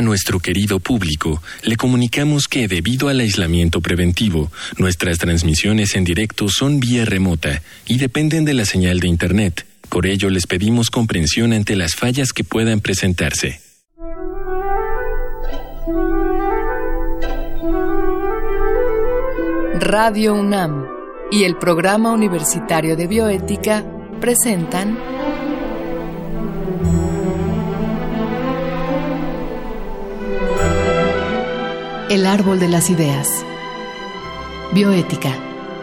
A 0.00 0.02
nuestro 0.02 0.40
querido 0.40 0.80
público, 0.80 1.42
le 1.62 1.76
comunicamos 1.76 2.48
que 2.48 2.68
debido 2.68 3.10
al 3.10 3.20
aislamiento 3.20 3.82
preventivo, 3.82 4.50
nuestras 4.78 5.18
transmisiones 5.18 5.94
en 5.94 6.04
directo 6.04 6.48
son 6.48 6.80
vía 6.80 7.04
remota 7.04 7.60
y 7.86 7.98
dependen 7.98 8.46
de 8.46 8.54
la 8.54 8.64
señal 8.64 8.98
de 9.00 9.08
Internet. 9.08 9.66
Por 9.90 10.06
ello, 10.06 10.30
les 10.30 10.46
pedimos 10.46 10.88
comprensión 10.88 11.52
ante 11.52 11.76
las 11.76 11.96
fallas 11.96 12.32
que 12.32 12.44
puedan 12.44 12.80
presentarse. 12.80 13.60
Radio 19.80 20.32
UNAM 20.32 20.86
y 21.30 21.44
el 21.44 21.58
Programa 21.58 22.10
Universitario 22.12 22.96
de 22.96 23.06
Bioética 23.06 23.84
presentan 24.18 24.98
El 32.10 32.26
árbol 32.26 32.58
de 32.58 32.66
las 32.66 32.90
ideas. 32.90 33.44
Bioética, 34.72 35.30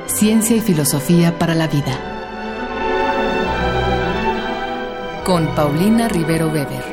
ciencia 0.08 0.58
y 0.58 0.60
filosofía 0.60 1.40
para 1.40 1.56
la 1.56 1.70
vida. 1.70 1.98
Con 5.24 5.48
Paulina 5.56 6.10
Rivero 6.10 6.48
Weber. 6.48 6.84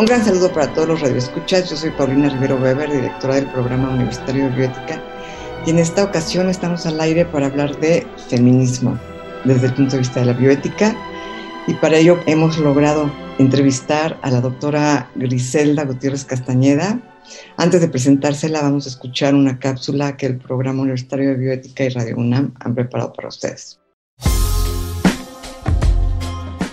Un 0.00 0.04
gran 0.04 0.24
saludo 0.24 0.52
para 0.52 0.66
todos 0.74 0.88
los 0.88 1.00
radioescuchas. 1.00 1.70
Yo 1.70 1.76
soy 1.76 1.90
Paulina 1.90 2.28
Rivero 2.28 2.56
Weber, 2.56 2.90
directora 2.90 3.36
del 3.36 3.46
Programa 3.46 3.90
Universitario 3.90 4.46
de 4.46 4.56
Bioética. 4.56 5.00
Y 5.64 5.70
en 5.70 5.78
esta 5.78 6.02
ocasión 6.02 6.48
estamos 6.48 6.86
al 6.86 7.00
aire 7.00 7.24
para 7.24 7.46
hablar 7.46 7.78
de 7.78 8.04
feminismo 8.28 8.98
desde 9.44 9.68
el 9.68 9.74
punto 9.74 9.92
de 9.92 9.98
vista 9.98 10.18
de 10.18 10.26
la 10.26 10.32
bioética 10.32 10.96
y 11.66 11.74
para 11.74 11.96
ello 11.96 12.18
hemos 12.26 12.58
logrado 12.58 13.10
entrevistar 13.38 14.18
a 14.22 14.30
la 14.30 14.40
doctora 14.40 15.10
Griselda 15.14 15.84
Gutiérrez 15.84 16.24
Castañeda. 16.24 17.00
Antes 17.56 17.80
de 17.80 17.88
presentársela, 17.88 18.62
vamos 18.62 18.86
a 18.86 18.90
escuchar 18.90 19.34
una 19.34 19.58
cápsula 19.58 20.16
que 20.16 20.26
el 20.26 20.38
Programa 20.38 20.82
Universitario 20.82 21.30
de 21.30 21.36
Bioética 21.36 21.84
y 21.84 21.88
Radio 21.90 22.16
UNAM 22.16 22.54
han 22.58 22.74
preparado 22.74 23.12
para 23.12 23.28
ustedes. 23.28 23.78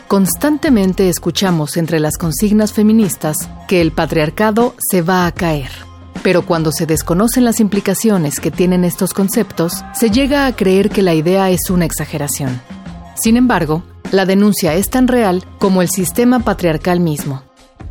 Constantemente 0.08 1.08
escuchamos 1.08 1.78
entre 1.78 2.00
las 2.00 2.18
consignas 2.18 2.74
feministas 2.74 3.38
que 3.68 3.80
el 3.80 3.92
patriarcado 3.92 4.74
se 4.80 5.03
va 5.03 5.28
a 5.28 5.31
caer. 5.31 5.70
Pero 6.24 6.46
cuando 6.46 6.72
se 6.72 6.88
desconocen 6.88 7.46
las 7.46 7.59
implicaciones 7.59 8.40
que 8.40 8.50
tienen 8.50 8.84
estos 8.84 9.14
conceptos, 9.14 9.86
se 9.94 10.09
llega 10.09 10.48
a 10.48 10.56
creer 10.56 10.90
que 10.90 11.03
la 11.03 11.14
idea 11.14 11.52
es 11.52 11.70
una 11.70 11.86
exageración. 11.86 12.59
Sin 13.22 13.38
embargo, 13.38 13.84
la 14.12 14.26
denuncia 14.26 14.74
es 14.74 14.90
tan 14.90 15.08
real 15.08 15.44
como 15.60 15.82
el 15.82 15.90
sistema 15.90 16.40
patriarcal 16.40 17.00
mismo. 17.00 17.44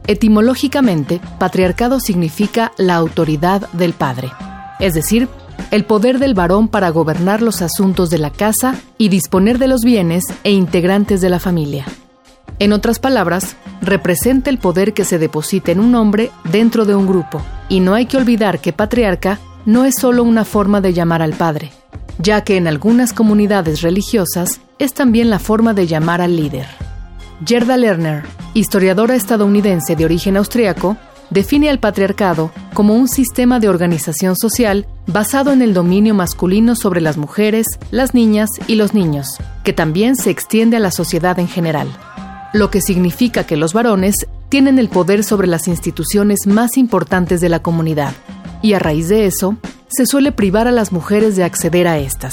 Etimológicamente, 0.06 1.20
patriarcado 1.38 2.00
significa 2.00 2.72
la 2.78 2.96
autoridad 2.96 3.68
del 3.72 3.92
padre, 3.92 4.30
es 4.80 4.94
decir, 4.94 5.28
el 5.70 5.84
poder 5.84 6.18
del 6.18 6.34
varón 6.34 6.68
para 6.68 6.90
gobernar 6.90 7.42
los 7.42 7.62
asuntos 7.62 8.10
de 8.10 8.18
la 8.18 8.30
casa 8.30 8.74
y 8.96 9.08
disponer 9.08 9.58
de 9.58 9.68
los 9.68 9.82
bienes 9.82 10.24
e 10.44 10.52
integrantes 10.52 11.20
de 11.20 11.28
la 11.28 11.40
familia. 11.40 11.84
En 12.58 12.72
otras 12.72 12.98
palabras, 12.98 13.56
representa 13.82 14.50
el 14.50 14.58
poder 14.58 14.94
que 14.94 15.04
se 15.04 15.18
deposita 15.18 15.70
en 15.72 15.80
un 15.80 15.94
hombre 15.94 16.30
dentro 16.50 16.84
de 16.84 16.94
un 16.94 17.06
grupo, 17.06 17.40
y 17.68 17.80
no 17.80 17.94
hay 17.94 18.06
que 18.06 18.16
olvidar 18.16 18.60
que 18.60 18.72
patriarca 18.72 19.38
no 19.66 19.84
es 19.84 19.94
solo 20.00 20.22
una 20.22 20.44
forma 20.44 20.80
de 20.80 20.94
llamar 20.94 21.22
al 21.22 21.34
padre, 21.34 21.70
ya 22.18 22.42
que 22.42 22.56
en 22.56 22.66
algunas 22.66 23.12
comunidades 23.12 23.82
religiosas 23.82 24.60
es 24.78 24.92
también 24.94 25.30
la 25.30 25.38
forma 25.38 25.74
de 25.74 25.86
llamar 25.86 26.20
al 26.20 26.36
líder. 26.36 26.66
Gerda 27.44 27.76
Lerner, 27.76 28.24
historiadora 28.54 29.14
estadounidense 29.14 29.94
de 29.96 30.04
origen 30.04 30.36
austriaco, 30.36 30.96
define 31.30 31.70
al 31.70 31.78
patriarcado 31.78 32.50
como 32.74 32.94
un 32.94 33.08
sistema 33.08 33.60
de 33.60 33.68
organización 33.68 34.36
social 34.36 34.86
basado 35.06 35.52
en 35.52 35.62
el 35.62 35.74
dominio 35.74 36.14
masculino 36.14 36.74
sobre 36.74 37.00
las 37.00 37.16
mujeres, 37.16 37.66
las 37.90 38.14
niñas 38.14 38.50
y 38.66 38.74
los 38.74 38.94
niños, 38.94 39.28
que 39.62 39.72
también 39.72 40.16
se 40.16 40.30
extiende 40.30 40.76
a 40.76 40.80
la 40.80 40.90
sociedad 40.90 41.38
en 41.38 41.48
general, 41.48 41.88
lo 42.52 42.70
que 42.70 42.80
significa 42.80 43.44
que 43.44 43.56
los 43.56 43.72
varones 43.72 44.26
tienen 44.48 44.78
el 44.78 44.88
poder 44.88 45.24
sobre 45.24 45.46
las 45.46 45.68
instituciones 45.68 46.46
más 46.46 46.76
importantes 46.76 47.40
de 47.40 47.50
la 47.50 47.60
comunidad, 47.60 48.14
y 48.62 48.74
a 48.74 48.78
raíz 48.78 49.08
de 49.08 49.26
eso, 49.26 49.56
se 49.88 50.06
suele 50.06 50.32
privar 50.32 50.68
a 50.68 50.72
las 50.72 50.92
mujeres 50.92 51.36
de 51.36 51.44
acceder 51.44 51.86
a 51.88 51.98
estas. 51.98 52.32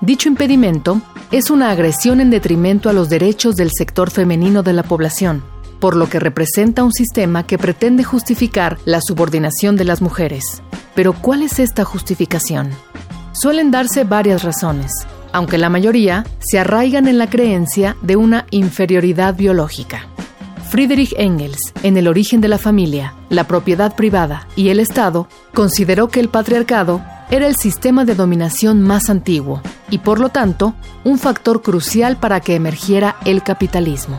Dicho 0.00 0.28
impedimento 0.28 1.00
es 1.30 1.50
una 1.50 1.70
agresión 1.70 2.20
en 2.20 2.30
detrimento 2.30 2.90
a 2.90 2.92
los 2.92 3.08
derechos 3.08 3.56
del 3.56 3.70
sector 3.72 4.10
femenino 4.10 4.62
de 4.62 4.72
la 4.72 4.82
población, 4.82 5.42
por 5.80 5.96
lo 5.96 6.08
que 6.08 6.20
representa 6.20 6.84
un 6.84 6.92
sistema 6.92 7.46
que 7.46 7.58
pretende 7.58 8.04
justificar 8.04 8.78
la 8.84 9.00
subordinación 9.00 9.76
de 9.76 9.84
las 9.84 10.02
mujeres. 10.02 10.62
Pero 10.94 11.12
¿cuál 11.12 11.42
es 11.42 11.58
esta 11.58 11.84
justificación? 11.84 12.70
Suelen 13.32 13.70
darse 13.70 14.04
varias 14.04 14.42
razones, 14.42 14.92
aunque 15.32 15.56
la 15.56 15.70
mayoría 15.70 16.26
se 16.38 16.58
arraigan 16.58 17.08
en 17.08 17.18
la 17.18 17.30
creencia 17.30 17.96
de 18.02 18.16
una 18.16 18.46
inferioridad 18.50 19.34
biológica. 19.34 20.11
Friedrich 20.72 21.12
Engels, 21.18 21.74
en 21.82 21.98
El 21.98 22.08
origen 22.08 22.40
de 22.40 22.48
la 22.48 22.56
familia, 22.56 23.12
la 23.28 23.44
propiedad 23.46 23.94
privada 23.94 24.48
y 24.56 24.70
el 24.70 24.80
Estado, 24.80 25.28
consideró 25.52 26.08
que 26.08 26.18
el 26.18 26.30
patriarcado 26.30 27.04
era 27.30 27.46
el 27.46 27.56
sistema 27.56 28.06
de 28.06 28.14
dominación 28.14 28.80
más 28.80 29.10
antiguo 29.10 29.60
y 29.90 29.98
por 29.98 30.18
lo 30.18 30.30
tanto 30.30 30.74
un 31.04 31.18
factor 31.18 31.60
crucial 31.60 32.16
para 32.16 32.40
que 32.40 32.54
emergiera 32.54 33.16
el 33.26 33.42
capitalismo. 33.42 34.18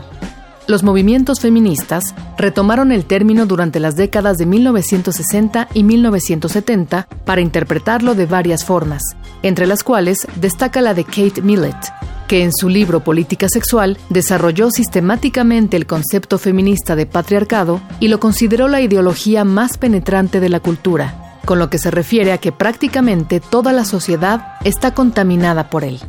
Los 0.68 0.84
movimientos 0.84 1.40
feministas 1.40 2.14
retomaron 2.38 2.92
el 2.92 3.04
término 3.04 3.46
durante 3.46 3.80
las 3.80 3.96
décadas 3.96 4.38
de 4.38 4.46
1960 4.46 5.70
y 5.74 5.82
1970 5.82 7.08
para 7.24 7.40
interpretarlo 7.40 8.14
de 8.14 8.26
varias 8.26 8.64
formas, 8.64 9.02
entre 9.42 9.66
las 9.66 9.82
cuales 9.82 10.28
destaca 10.36 10.80
la 10.82 10.94
de 10.94 11.02
Kate 11.02 11.42
Millett, 11.42 11.84
que 12.26 12.42
en 12.42 12.52
su 12.52 12.68
libro 12.68 13.00
Política 13.00 13.48
Sexual 13.48 13.98
desarrolló 14.08 14.70
sistemáticamente 14.70 15.76
el 15.76 15.86
concepto 15.86 16.38
feminista 16.38 16.96
de 16.96 17.06
patriarcado 17.06 17.80
y 18.00 18.08
lo 18.08 18.20
consideró 18.20 18.68
la 18.68 18.80
ideología 18.80 19.44
más 19.44 19.78
penetrante 19.78 20.40
de 20.40 20.48
la 20.48 20.60
cultura, 20.60 21.38
con 21.44 21.58
lo 21.58 21.70
que 21.70 21.78
se 21.78 21.90
refiere 21.90 22.32
a 22.32 22.38
que 22.38 22.52
prácticamente 22.52 23.40
toda 23.40 23.72
la 23.72 23.84
sociedad 23.84 24.54
está 24.64 24.94
contaminada 24.94 25.70
por 25.70 25.84
él. 25.84 26.00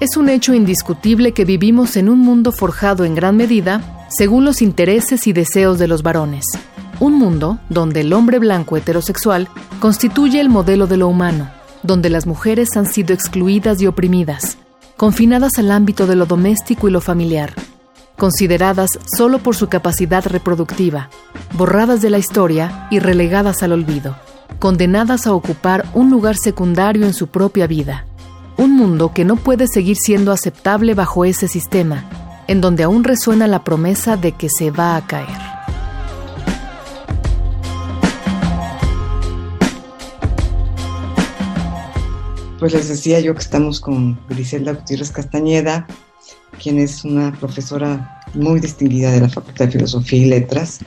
Es 0.00 0.16
un 0.16 0.28
hecho 0.28 0.54
indiscutible 0.54 1.32
que 1.32 1.44
vivimos 1.44 1.96
en 1.96 2.08
un 2.08 2.18
mundo 2.18 2.52
forjado 2.52 3.04
en 3.04 3.14
gran 3.14 3.36
medida 3.36 4.06
según 4.08 4.44
los 4.44 4.60
intereses 4.60 5.26
y 5.26 5.32
deseos 5.32 5.78
de 5.78 5.88
los 5.88 6.02
varones. 6.02 6.44
Un 7.00 7.14
mundo 7.14 7.58
donde 7.68 8.00
el 8.00 8.12
hombre 8.12 8.38
blanco 8.38 8.76
heterosexual 8.76 9.48
constituye 9.80 10.40
el 10.40 10.48
modelo 10.48 10.86
de 10.86 10.96
lo 10.96 11.08
humano, 11.08 11.50
donde 11.82 12.10
las 12.10 12.26
mujeres 12.26 12.76
han 12.76 12.86
sido 12.86 13.14
excluidas 13.14 13.80
y 13.80 13.86
oprimidas, 13.86 14.58
confinadas 14.96 15.58
al 15.58 15.70
ámbito 15.70 16.06
de 16.06 16.16
lo 16.16 16.26
doméstico 16.26 16.88
y 16.88 16.90
lo 16.90 17.00
familiar, 17.00 17.54
consideradas 18.16 18.98
solo 19.04 19.38
por 19.38 19.56
su 19.56 19.68
capacidad 19.68 20.24
reproductiva, 20.26 21.10
borradas 21.54 22.00
de 22.02 22.10
la 22.10 22.18
historia 22.18 22.86
y 22.90 22.98
relegadas 22.98 23.62
al 23.62 23.72
olvido, 23.72 24.16
condenadas 24.58 25.26
a 25.26 25.34
ocupar 25.34 25.86
un 25.94 26.10
lugar 26.10 26.36
secundario 26.36 27.06
en 27.06 27.14
su 27.14 27.28
propia 27.28 27.66
vida. 27.66 28.06
Un 28.56 28.76
mundo 28.76 29.12
que 29.12 29.24
no 29.24 29.36
puede 29.36 29.66
seguir 29.66 29.96
siendo 29.96 30.30
aceptable 30.30 30.94
bajo 30.94 31.24
ese 31.24 31.48
sistema, 31.48 32.04
en 32.46 32.60
donde 32.60 32.84
aún 32.84 33.02
resuena 33.02 33.48
la 33.48 33.64
promesa 33.64 34.16
de 34.16 34.32
que 34.32 34.48
se 34.48 34.70
va 34.70 34.96
a 34.96 35.06
caer. 35.06 35.53
Pues 42.64 42.72
les 42.72 42.88
decía 42.88 43.20
yo 43.20 43.34
que 43.34 43.42
estamos 43.42 43.78
con 43.78 44.18
Griselda 44.26 44.72
Gutiérrez 44.72 45.10
Castañeda, 45.10 45.86
quien 46.62 46.78
es 46.78 47.04
una 47.04 47.30
profesora 47.38 48.22
muy 48.32 48.58
distinguida 48.58 49.12
de 49.12 49.20
la 49.20 49.28
Facultad 49.28 49.66
de 49.66 49.72
Filosofía 49.72 50.18
y 50.18 50.24
Letras. 50.24 50.78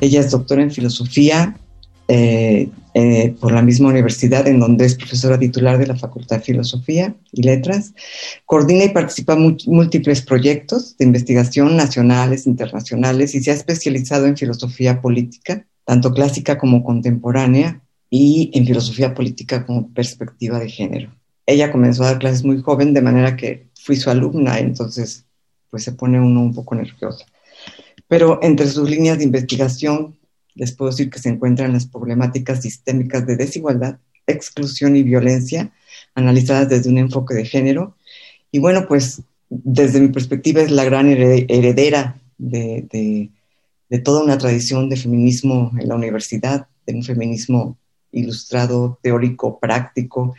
Ella 0.00 0.18
es 0.18 0.32
doctora 0.32 0.64
en 0.64 0.72
filosofía 0.72 1.56
eh, 2.08 2.68
eh, 2.94 3.36
por 3.40 3.52
la 3.52 3.62
misma 3.62 3.90
universidad 3.90 4.48
en 4.48 4.58
donde 4.58 4.84
es 4.84 4.96
profesora 4.96 5.38
titular 5.38 5.78
de 5.78 5.86
la 5.86 5.94
Facultad 5.94 6.38
de 6.38 6.42
Filosofía 6.42 7.14
y 7.30 7.44
Letras. 7.44 7.94
Coordina 8.44 8.82
y 8.82 8.88
participa 8.88 9.34
en 9.34 9.58
múltiples 9.66 10.22
proyectos 10.22 10.96
de 10.96 11.04
investigación 11.04 11.76
nacionales, 11.76 12.48
internacionales 12.48 13.36
y 13.36 13.44
se 13.44 13.52
ha 13.52 13.54
especializado 13.54 14.26
en 14.26 14.36
filosofía 14.36 15.00
política, 15.00 15.66
tanto 15.84 16.12
clásica 16.12 16.58
como 16.58 16.82
contemporánea, 16.82 17.80
y 18.14 18.50
en 18.52 18.66
filosofía 18.66 19.14
política 19.14 19.64
como 19.64 19.88
perspectiva 19.88 20.58
de 20.58 20.68
género. 20.68 21.10
Ella 21.46 21.72
comenzó 21.72 22.02
a 22.02 22.08
dar 22.08 22.18
clases 22.18 22.44
muy 22.44 22.60
joven, 22.60 22.92
de 22.92 23.00
manera 23.00 23.38
que 23.38 23.68
fui 23.74 23.96
su 23.96 24.10
alumna, 24.10 24.58
entonces 24.58 25.24
pues 25.70 25.84
se 25.84 25.92
pone 25.92 26.20
uno 26.20 26.42
un 26.42 26.52
poco 26.52 26.74
nervioso. 26.74 27.24
Pero 28.08 28.38
entre 28.42 28.68
sus 28.68 28.90
líneas 28.90 29.16
de 29.16 29.24
investigación, 29.24 30.18
les 30.54 30.72
puedo 30.72 30.90
decir 30.90 31.08
que 31.08 31.20
se 31.20 31.30
encuentran 31.30 31.72
las 31.72 31.86
problemáticas 31.86 32.60
sistémicas 32.60 33.26
de 33.26 33.36
desigualdad, 33.36 33.98
exclusión 34.26 34.94
y 34.94 35.02
violencia, 35.02 35.72
analizadas 36.14 36.68
desde 36.68 36.90
un 36.90 36.98
enfoque 36.98 37.32
de 37.34 37.46
género. 37.46 37.96
Y 38.50 38.58
bueno, 38.58 38.84
pues 38.86 39.22
desde 39.48 40.02
mi 40.02 40.08
perspectiva 40.08 40.60
es 40.60 40.70
la 40.70 40.84
gran 40.84 41.08
heredera 41.08 42.20
de, 42.36 43.30
toda 44.04 44.22
una 44.22 44.36
tradición 44.36 44.90
de 44.90 44.98
feminismo 44.98 45.72
en 45.80 45.88
la 45.88 45.94
universidad, 45.94 46.66
de 46.86 46.94
un 46.94 47.04
feminismo 47.04 47.78
ilustrado, 48.12 48.98
teórico, 49.02 49.58
práctico. 49.58 50.34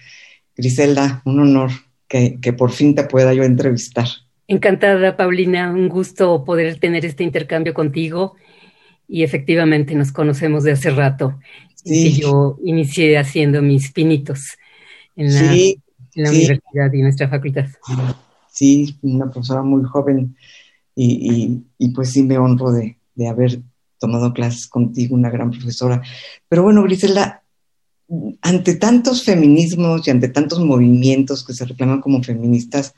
Griselda, 0.55 1.21
un 1.25 1.39
honor 1.39 1.71
que, 2.07 2.39
que 2.39 2.53
por 2.53 2.71
fin 2.71 2.95
te 2.95 3.03
pueda 3.03 3.33
yo 3.33 3.43
entrevistar. 3.43 4.07
Encantada, 4.47 5.17
Paulina, 5.17 5.71
un 5.71 5.89
gusto 5.89 6.43
poder 6.43 6.79
tener 6.79 7.05
este 7.05 7.23
intercambio 7.23 7.73
contigo 7.73 8.35
y 9.07 9.23
efectivamente 9.23 9.95
nos 9.95 10.11
conocemos 10.11 10.63
de 10.63 10.71
hace 10.71 10.89
rato. 10.89 11.39
Sí. 11.75 12.21
yo 12.21 12.57
inicié 12.63 13.17
haciendo 13.17 13.61
mis 13.61 13.91
pinitos 13.91 14.57
en 15.15 15.33
la, 16.15 16.29
universidad 16.29 16.93
y 16.93 17.01
nuestra 17.01 17.27
facultad. 17.27 17.65
Sí, 18.49 18.97
una 19.01 19.29
profesora 19.29 19.63
muy 19.63 19.83
joven 19.83 20.35
y, 20.95 21.89
pues 21.93 22.11
sí 22.11 22.23
me 22.23 22.37
honro 22.37 22.71
de, 22.71 22.97
haber 23.27 23.59
tomado 23.99 24.33
clases 24.33 24.67
contigo, 24.67 25.15
una 25.15 25.29
gran 25.29 25.51
profesora. 25.51 26.01
Pero 26.47 26.63
bueno, 26.63 26.83
Griselda, 26.83 27.42
ante 28.41 28.75
tantos 28.75 29.23
feminismos 29.23 30.07
y 30.07 30.11
ante 30.11 30.29
tantos 30.29 30.59
movimientos 30.59 31.45
que 31.45 31.53
se 31.53 31.65
reclaman 31.65 32.01
como 32.01 32.23
feministas, 32.23 32.93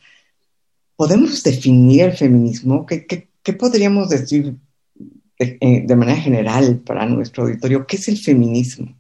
¿podemos 0.96 1.44
definir 1.44 2.04
el 2.04 2.14
feminismo? 2.14 2.86
¿Qué, 2.86 3.54
podríamos 3.54 4.10
decir 4.10 4.56
eh, 5.40 5.84
de, 5.86 5.96
manera 5.96 6.18
general 6.18 6.82
para 6.86 7.06
nuestro 7.06 7.44
auditorio, 7.44 7.86
¿qué 7.86 7.98
es 7.98 8.08
el 8.08 8.18
feminismo? 8.18 8.96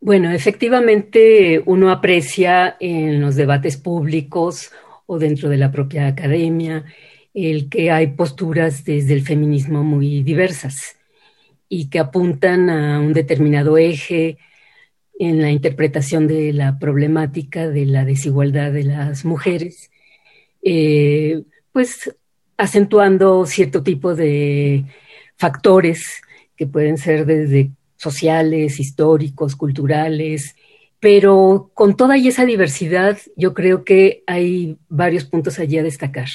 Bueno, 0.00 0.30
efectivamente 0.30 1.62
uno 1.66 1.90
aprecia 1.90 2.76
en 2.80 3.20
los 3.20 3.36
debates 3.36 3.76
públicos 3.76 4.70
o 5.06 5.18
dentro 5.18 5.48
de 5.48 5.56
la 5.56 5.72
propia 5.72 6.06
academia 6.06 6.84
el 7.34 7.68
que 7.68 7.90
hay 7.90 8.08
posturas 8.08 8.84
desde 8.84 9.14
el 9.14 9.22
feminismo 9.22 9.84
muy 9.84 10.22
diversas 10.22 10.96
y 11.68 11.88
que 11.88 11.98
apuntan 11.98 12.70
a 12.70 13.00
un 13.00 13.12
determinado 13.12 13.76
eje 13.78 14.38
en 15.18 15.42
la 15.42 15.50
interpretación 15.50 16.28
de 16.28 16.52
la 16.52 16.78
problemática 16.78 17.68
de 17.68 17.86
la 17.86 18.04
desigualdad 18.04 18.72
de 18.72 18.84
las 18.84 19.24
mujeres, 19.24 19.90
eh, 20.62 21.42
pues 21.72 22.14
acentuando 22.56 23.44
cierto 23.46 23.82
tipo 23.82 24.14
de 24.14 24.84
factores 25.36 26.22
que 26.56 26.66
pueden 26.66 26.98
ser 26.98 27.26
desde 27.26 27.70
sociales, 27.96 28.78
históricos, 28.78 29.56
culturales, 29.56 30.56
pero 31.00 31.70
con 31.74 31.96
toda 31.96 32.16
esa 32.16 32.44
diversidad 32.44 33.18
yo 33.36 33.54
creo 33.54 33.84
que 33.84 34.22
hay 34.26 34.76
varios 34.88 35.24
puntos 35.24 35.58
allí 35.58 35.78
a 35.78 35.82
destacar. 35.82 36.28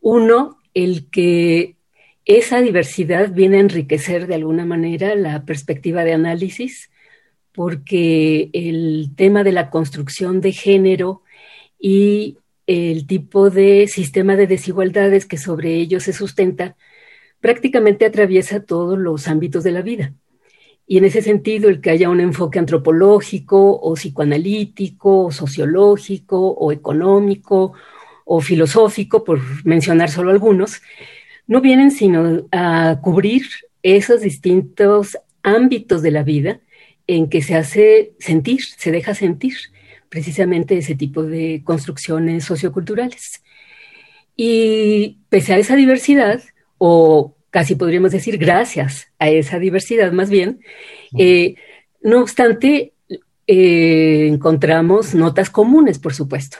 Uno, 0.00 0.58
el 0.74 1.08
que 1.10 1.76
esa 2.24 2.60
diversidad 2.60 3.32
viene 3.32 3.56
a 3.56 3.60
enriquecer 3.60 4.26
de 4.26 4.34
alguna 4.34 4.66
manera 4.66 5.14
la 5.14 5.44
perspectiva 5.44 6.04
de 6.04 6.12
análisis, 6.12 6.90
porque 7.58 8.50
el 8.52 9.10
tema 9.16 9.42
de 9.42 9.50
la 9.50 9.68
construcción 9.68 10.40
de 10.40 10.52
género 10.52 11.22
y 11.76 12.38
el 12.68 13.04
tipo 13.08 13.50
de 13.50 13.88
sistema 13.88 14.36
de 14.36 14.46
desigualdades 14.46 15.26
que 15.26 15.38
sobre 15.38 15.74
ello 15.74 15.98
se 15.98 16.12
sustenta 16.12 16.76
prácticamente 17.40 18.06
atraviesa 18.06 18.62
todos 18.62 18.96
los 18.96 19.26
ámbitos 19.26 19.64
de 19.64 19.72
la 19.72 19.82
vida. 19.82 20.14
Y 20.86 20.98
en 20.98 21.04
ese 21.06 21.20
sentido, 21.20 21.68
el 21.68 21.80
que 21.80 21.90
haya 21.90 22.10
un 22.10 22.20
enfoque 22.20 22.60
antropológico 22.60 23.72
o 23.72 23.94
psicoanalítico 23.94 25.24
o 25.24 25.32
sociológico 25.32 26.38
o 26.38 26.70
económico 26.70 27.72
o 28.24 28.40
filosófico, 28.40 29.24
por 29.24 29.40
mencionar 29.64 30.12
solo 30.12 30.30
algunos, 30.30 30.80
no 31.48 31.60
vienen 31.60 31.90
sino 31.90 32.46
a 32.52 33.00
cubrir 33.02 33.42
esos 33.82 34.20
distintos 34.20 35.18
ámbitos 35.42 36.02
de 36.02 36.12
la 36.12 36.22
vida 36.22 36.60
en 37.08 37.28
que 37.28 37.42
se 37.42 37.56
hace 37.56 38.12
sentir, 38.20 38.60
se 38.62 38.92
deja 38.92 39.14
sentir 39.14 39.54
precisamente 40.08 40.78
ese 40.78 40.94
tipo 40.94 41.24
de 41.24 41.62
construcciones 41.64 42.44
socioculturales. 42.44 43.42
Y 44.36 45.18
pese 45.28 45.54
a 45.54 45.58
esa 45.58 45.74
diversidad, 45.74 46.40
o 46.76 47.34
casi 47.50 47.74
podríamos 47.74 48.12
decir 48.12 48.38
gracias 48.38 49.08
a 49.18 49.28
esa 49.30 49.58
diversidad 49.58 50.12
más 50.12 50.30
bien. 50.30 50.60
Eh, 51.18 51.56
no 52.02 52.20
obstante, 52.20 52.92
eh, 53.46 54.28
encontramos 54.28 55.14
notas 55.14 55.50
comunes, 55.50 55.98
por 55.98 56.14
supuesto. 56.14 56.58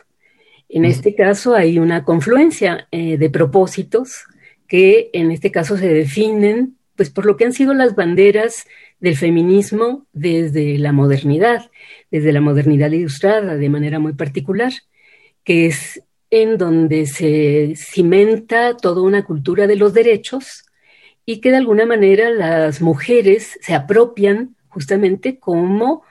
En 0.71 0.85
este 0.85 1.15
caso 1.15 1.55
hay 1.55 1.79
una 1.79 2.05
confluencia 2.05 2.89
eh, 2.91 3.17
de 3.17 3.31
propósitos 3.31 4.25
que 4.67 5.09
en 5.13 5.31
este 5.31 5.51
caso 5.51 5.77
se 5.77 5.89
definen 5.89 6.77
pues 6.95 7.11
por 7.11 7.25
lo 7.25 7.37
que 7.37 7.45
han 7.45 7.53
sido 7.53 7.75
las 7.75 7.95
banderas 7.95 8.67
del 9.01 9.17
feminismo 9.17 10.07
desde 10.13 10.79
la 10.79 10.93
modernidad, 10.93 11.71
desde 12.11 12.33
la 12.33 12.41
modernidad 12.41 12.91
ilustrada 12.91 13.57
de 13.57 13.69
manera 13.69 13.99
muy 13.99 14.15
particular, 14.15 14.73
que 15.45 15.67
es 15.67 16.03
en 16.31 16.59
donde 16.59 17.07
se 17.07 17.75
cimenta 17.77 18.77
toda 18.77 19.03
una 19.03 19.25
cultura 19.25 19.67
de 19.67 19.77
los 19.77 19.95
derechos 19.95 20.65
y 21.25 21.41
que 21.41 21.51
de 21.51 21.57
alguna 21.57 21.87
manera 21.87 22.31
las 22.31 22.81
mujeres 22.81 23.59
se 23.61 23.75
apropian 23.75 24.57
justamente 24.69 25.39
como 25.39 26.03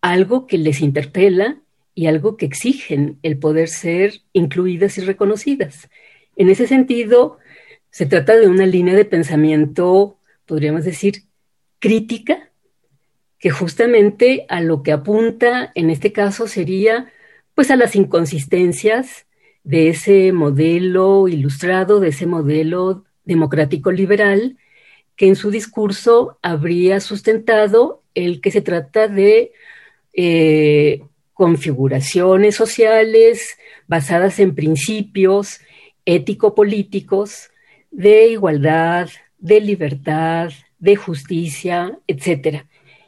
algo 0.00 0.46
que 0.46 0.58
les 0.58 0.80
interpela 0.80 1.60
y 1.94 2.06
algo 2.06 2.36
que 2.36 2.46
exigen 2.46 3.18
el 3.22 3.38
poder 3.38 3.68
ser 3.68 4.22
incluidas 4.32 4.98
y 4.98 5.02
reconocidas. 5.02 5.88
En 6.36 6.48
ese 6.48 6.66
sentido, 6.66 7.38
se 7.90 8.06
trata 8.06 8.36
de 8.36 8.48
una 8.48 8.66
línea 8.66 8.94
de 8.94 9.04
pensamiento, 9.04 10.16
podríamos 10.46 10.84
decir, 10.84 11.24
crítica, 11.80 12.50
que 13.38 13.50
justamente 13.50 14.46
a 14.48 14.60
lo 14.60 14.82
que 14.82 14.92
apunta 14.92 15.72
en 15.74 15.90
este 15.90 16.12
caso 16.12 16.46
sería 16.46 17.10
pues 17.54 17.70
a 17.70 17.76
las 17.76 17.96
inconsistencias 17.96 19.26
de 19.64 19.88
ese 19.88 20.32
modelo 20.32 21.26
ilustrado, 21.26 22.00
de 22.00 22.08
ese 22.08 22.26
modelo 22.26 23.04
democrático 23.24 23.90
liberal, 23.92 24.56
que 25.16 25.26
en 25.26 25.36
su 25.36 25.50
discurso 25.50 26.38
habría 26.42 27.00
sustentado 27.00 28.02
el 28.14 28.40
que 28.40 28.50
se 28.50 28.62
trata 28.62 29.08
de 29.08 29.52
eh, 30.12 31.02
configuraciones 31.34 32.56
sociales 32.56 33.58
basadas 33.86 34.38
en 34.38 34.54
principios 34.54 35.60
ético-políticos 36.04 37.50
de 37.90 38.28
igualdad, 38.28 39.08
de 39.38 39.60
libertad, 39.60 40.52
de 40.80 40.96
justicia, 40.96 41.98
etc. 42.08 42.64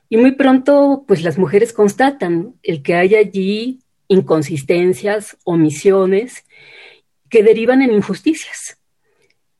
Y 0.09 0.19
muy 0.19 0.33
pronto, 0.33 1.05
pues 1.09 1.23
las 1.23 1.39
mujeres 1.39 1.73
constatan 1.73 2.55
el 2.63 2.83
que 2.83 2.95
hay 2.95 3.15
allí 3.15 3.81
inconsistencias, 4.09 5.39
omisiones 5.45 6.45
que 7.31 7.43
derivan 7.43 7.83
en 7.83 7.93
injusticias. 7.93 8.79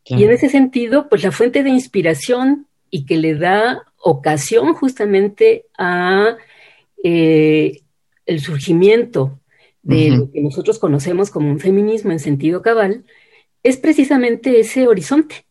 Y 0.05 0.25
en 0.25 0.31
ese 0.31 0.51
sentido, 0.51 1.09
pues 1.09 1.23
la 1.23 1.33
fuente 1.33 1.63
de 1.63 1.71
inspiración 1.71 2.67
y 2.91 3.07
que 3.07 3.17
le 3.17 3.35
da 3.35 3.83
ocasión 3.97 4.75
justamente 4.75 5.65
a 5.79 6.37
eh, 7.03 7.81
el 8.27 8.41
surgimiento 8.41 9.41
de 9.83 10.11
lo 10.11 10.31
que 10.31 10.41
nosotros 10.43 10.79
conocemos 10.79 11.31
como 11.31 11.51
un 11.51 11.59
feminismo 11.59 12.13
en 12.13 12.21
sentido 12.21 12.63
cabal, 12.63 13.05
es 13.63 13.77
precisamente 13.77 14.61
ese 14.61 14.87
horizonte 14.87 15.47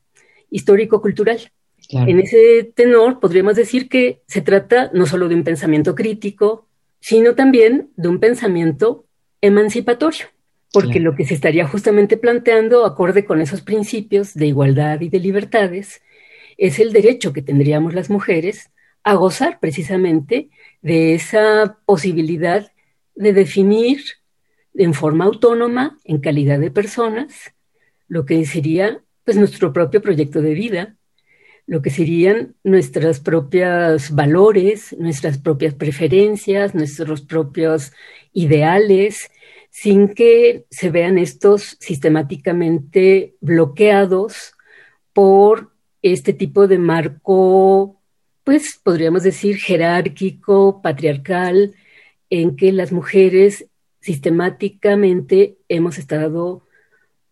histórico-cultural. 0.50 1.52
En 1.94 2.20
ese 2.20 2.72
tenor 2.76 3.20
podríamos 3.20 3.56
decir 3.56 3.90
que 3.90 4.22
se 4.28 4.42
trata 4.42 4.90
no 4.94 5.06
solo 5.06 5.28
de 5.28 5.36
un 5.36 5.44
pensamiento 5.44 5.96
crítico, 5.96 6.68
sino 7.00 7.36
también 7.36 7.90
de 7.96 8.08
un 8.08 8.20
pensamiento 8.20 9.06
emancipatorio, 9.42 10.28
porque 10.72 11.00
lo 11.00 11.16
que 11.16 11.26
se 11.26 11.34
estaría 11.34 11.68
justamente 11.68 12.16
planteando, 12.16 12.86
acorde 12.86 13.26
con 13.26 13.42
esos 13.42 13.62
principios 13.62 14.34
de 14.34 14.48
igualdad 14.48 15.02
y 15.02 15.10
de 15.10 15.20
libertades, 15.20 16.02
es 16.58 16.80
el 16.80 16.94
derecho 16.94 17.34
que 17.34 17.42
tendríamos 17.42 17.94
las 17.94 18.10
mujeres 18.10 18.70
a 19.04 19.16
gozar 19.16 19.60
precisamente 19.60 20.50
de 20.82 21.16
esa 21.16 21.80
posibilidad 21.86 22.72
de 23.16 23.34
definir 23.34 24.02
en 24.76 24.94
forma 24.94 25.26
autónoma, 25.26 26.00
en 26.06 26.20
calidad 26.20 26.60
de 26.60 26.72
personas, 26.72 27.54
lo 28.08 28.26
que 28.26 28.46
sería 28.46 29.02
pues 29.26 29.38
nuestro 29.38 29.74
propio 29.74 30.02
proyecto 30.02 30.42
de 30.42 30.54
vida, 30.54 30.96
lo 31.68 31.82
que 31.82 31.90
serían 31.90 32.56
nuestros 32.64 33.20
propios 33.20 34.12
valores, 34.12 34.96
nuestras 34.98 35.38
propias 35.38 35.74
preferencias, 35.74 36.76
nuestros 36.76 37.22
propios 37.22 37.92
ideales, 38.34 39.32
sin 39.70 40.10
que 40.10 40.66
se 40.70 40.90
vean 40.90 41.18
estos 41.18 41.78
sistemáticamente 41.80 43.36
bloqueados 43.40 44.54
por 45.14 45.72
este 46.02 46.34
tipo 46.34 46.68
de 46.68 46.78
marco, 46.78 48.02
pues 48.44 48.80
podríamos 48.84 49.24
decir 49.24 49.58
jerárquico, 49.58 50.82
patriarcal, 50.82 51.76
en 52.30 52.56
que 52.56 52.72
las 52.72 52.92
mujeres 52.92 53.68
sistemáticamente 54.02 55.58
hemos 55.70 55.98
estado 55.98 56.66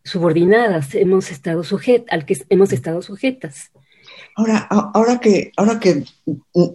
subordinadas, 0.03 0.95
hemos 0.95 1.31
estado 1.31 1.63
sujet, 1.63 2.05
al 2.09 2.25
que 2.25 2.37
hemos 2.49 2.71
estado 2.71 3.01
sujetas. 3.01 3.71
Ahora, 4.39 4.59
ahora 4.93 5.19
que, 5.19 5.51
ahora 5.57 5.81
que 5.81 6.05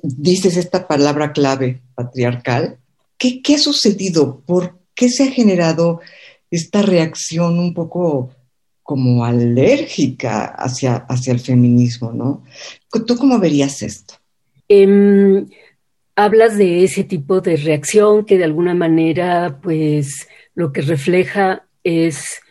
dices 0.02 0.58
esta 0.58 0.86
palabra 0.86 1.32
clave, 1.32 1.80
patriarcal, 1.94 2.76
¿qué, 3.16 3.40
¿qué 3.40 3.54
ha 3.54 3.58
sucedido? 3.58 4.42
¿Por 4.44 4.76
qué 4.94 5.08
se 5.08 5.24
ha 5.24 5.30
generado 5.30 6.02
esta 6.50 6.82
reacción 6.82 7.58
un 7.58 7.72
poco 7.72 8.34
como 8.82 9.24
alérgica 9.24 10.44
hacia, 10.44 11.06
hacia 11.08 11.32
el 11.32 11.40
feminismo, 11.40 12.12
¿no? 12.12 12.44
¿Tú 13.06 13.16
cómo 13.16 13.38
verías 13.38 13.80
esto? 13.80 14.12
Em, 14.68 15.46
hablas 16.16 16.58
de 16.58 16.84
ese 16.84 17.02
tipo 17.02 17.40
de 17.40 17.56
reacción 17.56 18.26
que 18.26 18.36
de 18.36 18.44
alguna 18.44 18.74
manera, 18.74 19.58
pues, 19.62 20.28
lo 20.54 20.70
que 20.70 20.82
refleja 20.82 21.66
es 21.82 22.42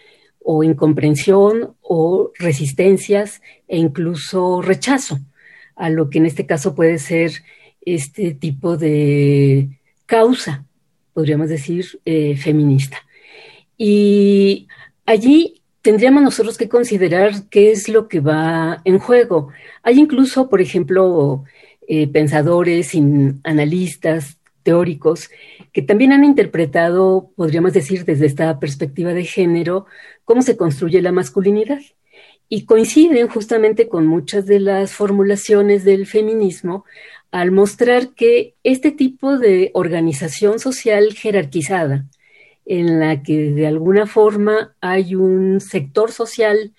o 0.43 0.63
incomprensión 0.63 1.75
o 1.81 2.31
resistencias 2.37 3.41
e 3.67 3.77
incluso 3.77 4.61
rechazo 4.61 5.19
a 5.75 5.89
lo 5.89 6.09
que 6.09 6.19
en 6.19 6.25
este 6.25 6.45
caso 6.45 6.75
puede 6.75 6.99
ser 6.99 7.31
este 7.81 8.33
tipo 8.33 8.77
de 8.77 9.69
causa, 10.05 10.65
podríamos 11.13 11.49
decir, 11.49 11.99
eh, 12.05 12.37
feminista. 12.37 12.97
Y 13.77 14.67
allí 15.05 15.61
tendríamos 15.81 16.23
nosotros 16.23 16.57
que 16.57 16.69
considerar 16.69 17.49
qué 17.49 17.71
es 17.71 17.89
lo 17.89 18.07
que 18.07 18.19
va 18.19 18.81
en 18.85 18.99
juego. 18.99 19.49
Hay 19.81 19.99
incluso, 19.99 20.49
por 20.49 20.61
ejemplo, 20.61 21.43
eh, 21.87 22.07
pensadores, 22.07 22.91
analistas, 23.43 24.37
teóricos, 24.63 25.29
que 25.73 25.81
también 25.81 26.13
han 26.13 26.23
interpretado, 26.23 27.31
podríamos 27.35 27.73
decir, 27.73 28.05
desde 28.05 28.25
esta 28.25 28.59
perspectiva 28.59 29.13
de 29.13 29.25
género, 29.25 29.85
cómo 30.25 30.41
se 30.41 30.57
construye 30.57 31.01
la 31.01 31.11
masculinidad. 31.11 31.81
Y 32.49 32.65
coinciden 32.65 33.27
justamente 33.27 33.87
con 33.87 34.05
muchas 34.05 34.45
de 34.45 34.59
las 34.59 34.93
formulaciones 34.93 35.83
del 35.85 36.05
feminismo 36.05 36.85
al 37.31 37.51
mostrar 37.51 38.09
que 38.09 38.55
este 38.63 38.91
tipo 38.91 39.39
de 39.39 39.71
organización 39.73 40.59
social 40.59 41.13
jerarquizada, 41.13 42.05
en 42.65 42.99
la 42.99 43.23
que 43.23 43.51
de 43.51 43.65
alguna 43.65 44.05
forma 44.05 44.75
hay 44.81 45.15
un 45.15 45.59
sector 45.59 46.11
social 46.11 46.73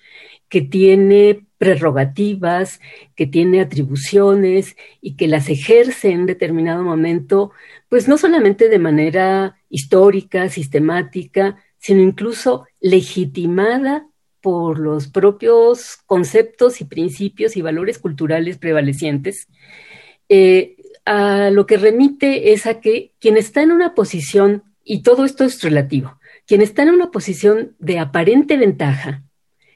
que 0.47 0.61
tiene 0.61 1.45
prerrogativas, 1.57 2.79
que 3.15 3.27
tiene 3.27 3.59
atribuciones 3.59 4.77
y 5.01 5.15
que 5.15 5.27
las 5.27 5.49
ejerce 5.49 6.11
en 6.11 6.25
determinado 6.25 6.83
momento, 6.83 7.51
pues 7.89 8.07
no 8.07 8.17
solamente 8.17 8.69
de 8.69 8.79
manera 8.79 9.57
histórica, 9.69 10.47
sistemática, 10.49 11.57
sino 11.77 12.01
incluso 12.01 12.65
legitimada 12.85 14.07
por 14.41 14.77
los 14.77 15.07
propios 15.07 15.97
conceptos 16.05 16.81
y 16.81 16.85
principios 16.85 17.57
y 17.57 17.63
valores 17.63 17.97
culturales 17.97 18.59
prevalecientes, 18.59 19.47
eh, 20.29 20.75
a 21.03 21.49
lo 21.49 21.65
que 21.65 21.77
remite 21.77 22.53
es 22.53 22.67
a 22.67 22.81
que 22.81 23.13
quien 23.19 23.37
está 23.37 23.63
en 23.63 23.71
una 23.71 23.95
posición 23.95 24.65
y 24.83 25.01
todo 25.01 25.25
esto 25.25 25.45
es 25.45 25.63
relativo. 25.63 26.19
Quien 26.45 26.61
está 26.61 26.83
en 26.83 26.91
una 26.91 27.09
posición 27.09 27.75
de 27.79 27.97
aparente 27.97 28.55
ventaja, 28.55 29.23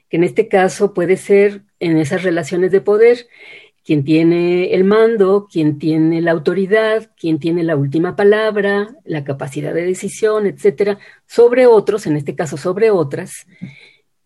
que 0.08 0.16
en 0.16 0.22
este 0.22 0.46
caso 0.46 0.94
puede 0.94 1.16
ser 1.16 1.62
en 1.80 1.98
esas 1.98 2.22
relaciones 2.22 2.70
de 2.70 2.80
poder, 2.80 3.26
quien 3.90 4.04
tiene 4.04 4.72
el 4.72 4.84
mando, 4.84 5.48
quien 5.50 5.80
tiene 5.80 6.20
la 6.20 6.30
autoridad, 6.30 7.10
quien 7.18 7.40
tiene 7.40 7.64
la 7.64 7.74
última 7.74 8.14
palabra, 8.14 8.88
la 9.04 9.24
capacidad 9.24 9.74
de 9.74 9.84
decisión, 9.84 10.46
etcétera, 10.46 11.00
sobre 11.26 11.66
otros, 11.66 12.06
en 12.06 12.14
este 12.14 12.36
caso 12.36 12.56
sobre 12.56 12.92
otras, 12.92 13.48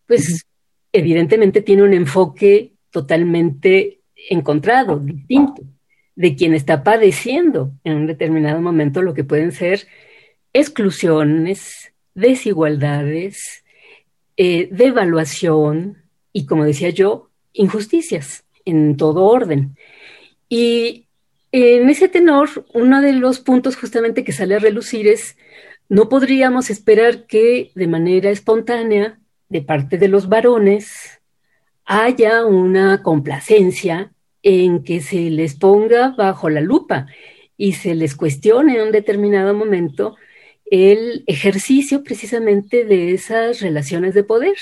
pues 0.06 0.44
evidentemente 0.92 1.62
tiene 1.62 1.82
un 1.82 1.94
enfoque 1.94 2.74
totalmente 2.90 4.00
encontrado, 4.28 4.98
distinto, 4.98 5.62
de 6.14 6.36
quien 6.36 6.52
está 6.52 6.84
padeciendo 6.84 7.72
en 7.84 7.94
un 7.94 8.06
determinado 8.06 8.60
momento 8.60 9.00
lo 9.00 9.14
que 9.14 9.24
pueden 9.24 9.50
ser 9.50 9.86
exclusiones, 10.52 11.94
desigualdades, 12.12 13.64
eh, 14.36 14.68
devaluación 14.70 16.02
y, 16.34 16.44
como 16.44 16.66
decía 16.66 16.90
yo, 16.90 17.30
injusticias 17.54 18.44
en 18.64 18.96
todo 18.96 19.24
orden. 19.24 19.76
Y 20.48 21.06
en 21.52 21.88
ese 21.88 22.08
tenor, 22.08 22.48
uno 22.72 23.00
de 23.00 23.12
los 23.12 23.40
puntos 23.40 23.76
justamente 23.76 24.24
que 24.24 24.32
sale 24.32 24.56
a 24.56 24.58
relucir 24.58 25.06
es, 25.06 25.36
no 25.88 26.08
podríamos 26.08 26.70
esperar 26.70 27.26
que 27.26 27.70
de 27.74 27.86
manera 27.86 28.30
espontánea, 28.30 29.18
de 29.48 29.62
parte 29.62 29.98
de 29.98 30.08
los 30.08 30.28
varones, 30.28 31.20
haya 31.84 32.44
una 32.44 33.02
complacencia 33.02 34.12
en 34.42 34.82
que 34.82 35.00
se 35.00 35.30
les 35.30 35.54
ponga 35.54 36.10
bajo 36.10 36.50
la 36.50 36.60
lupa 36.60 37.06
y 37.56 37.72
se 37.72 37.94
les 37.94 38.16
cuestione 38.16 38.76
en 38.76 38.86
un 38.86 38.92
determinado 38.92 39.54
momento 39.54 40.16
el 40.66 41.24
ejercicio 41.26 42.02
precisamente 42.02 42.84
de 42.84 43.12
esas 43.12 43.60
relaciones 43.60 44.14
de 44.14 44.24
poder, 44.24 44.56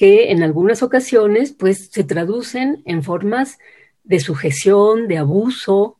que 0.00 0.30
en 0.30 0.42
algunas 0.42 0.82
ocasiones 0.82 1.52
pues 1.52 1.90
se 1.92 2.04
traducen 2.04 2.82
en 2.86 3.02
formas 3.02 3.58
de 4.02 4.18
sujeción, 4.18 5.08
de 5.08 5.18
abuso 5.18 5.98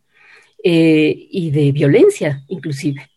eh, 0.64 1.28
y 1.30 1.50
de 1.50 1.70
violencia 1.70 2.42
inclusive. 2.48 3.10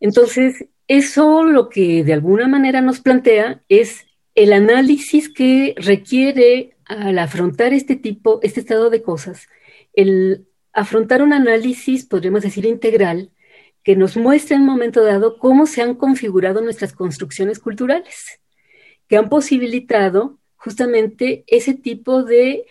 Entonces, 0.00 0.64
eso 0.88 1.42
lo 1.42 1.68
que 1.68 2.04
de 2.04 2.14
alguna 2.14 2.48
manera 2.48 2.80
nos 2.80 3.00
plantea 3.00 3.60
es 3.68 4.06
el 4.34 4.54
análisis 4.54 5.28
que 5.28 5.74
requiere 5.76 6.74
al 6.86 7.18
afrontar 7.18 7.74
este 7.74 7.96
tipo, 7.96 8.40
este 8.42 8.60
estado 8.60 8.88
de 8.88 9.02
cosas, 9.02 9.46
el 9.92 10.46
afrontar 10.72 11.20
un 11.20 11.34
análisis, 11.34 12.06
podríamos 12.06 12.40
decir, 12.40 12.64
integral 12.64 13.30
que 13.82 13.94
nos 13.94 14.16
muestre 14.16 14.56
en 14.56 14.62
un 14.62 14.68
momento 14.68 15.04
dado 15.04 15.38
cómo 15.38 15.66
se 15.66 15.82
han 15.82 15.96
configurado 15.96 16.62
nuestras 16.62 16.94
construcciones 16.94 17.58
culturales, 17.58 18.40
que 19.08 19.16
han 19.16 19.28
posibilitado 19.28 20.38
justamente 20.56 21.44
ese 21.46 21.74
tipo 21.74 22.22
de 22.22 22.66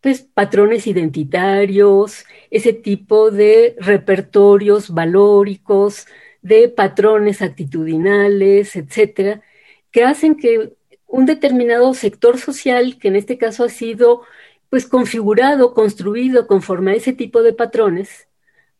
pues, 0.00 0.22
patrones 0.22 0.86
identitarios, 0.86 2.24
ese 2.50 2.72
tipo 2.72 3.30
de 3.30 3.76
repertorios 3.78 4.90
valóricos, 4.90 6.06
de 6.42 6.68
patrones 6.68 7.40
actitudinales, 7.40 8.76
etcétera, 8.76 9.42
que 9.90 10.04
hacen 10.04 10.34
que 10.34 10.74
un 11.06 11.26
determinado 11.26 11.94
sector 11.94 12.38
social, 12.38 12.98
que 12.98 13.08
en 13.08 13.16
este 13.16 13.38
caso 13.38 13.64
ha 13.64 13.68
sido 13.68 14.22
pues 14.70 14.86
configurado, 14.86 15.74
construido 15.74 16.46
conforme 16.46 16.92
a 16.92 16.94
ese 16.94 17.12
tipo 17.12 17.42
de 17.42 17.52
patrones, 17.52 18.28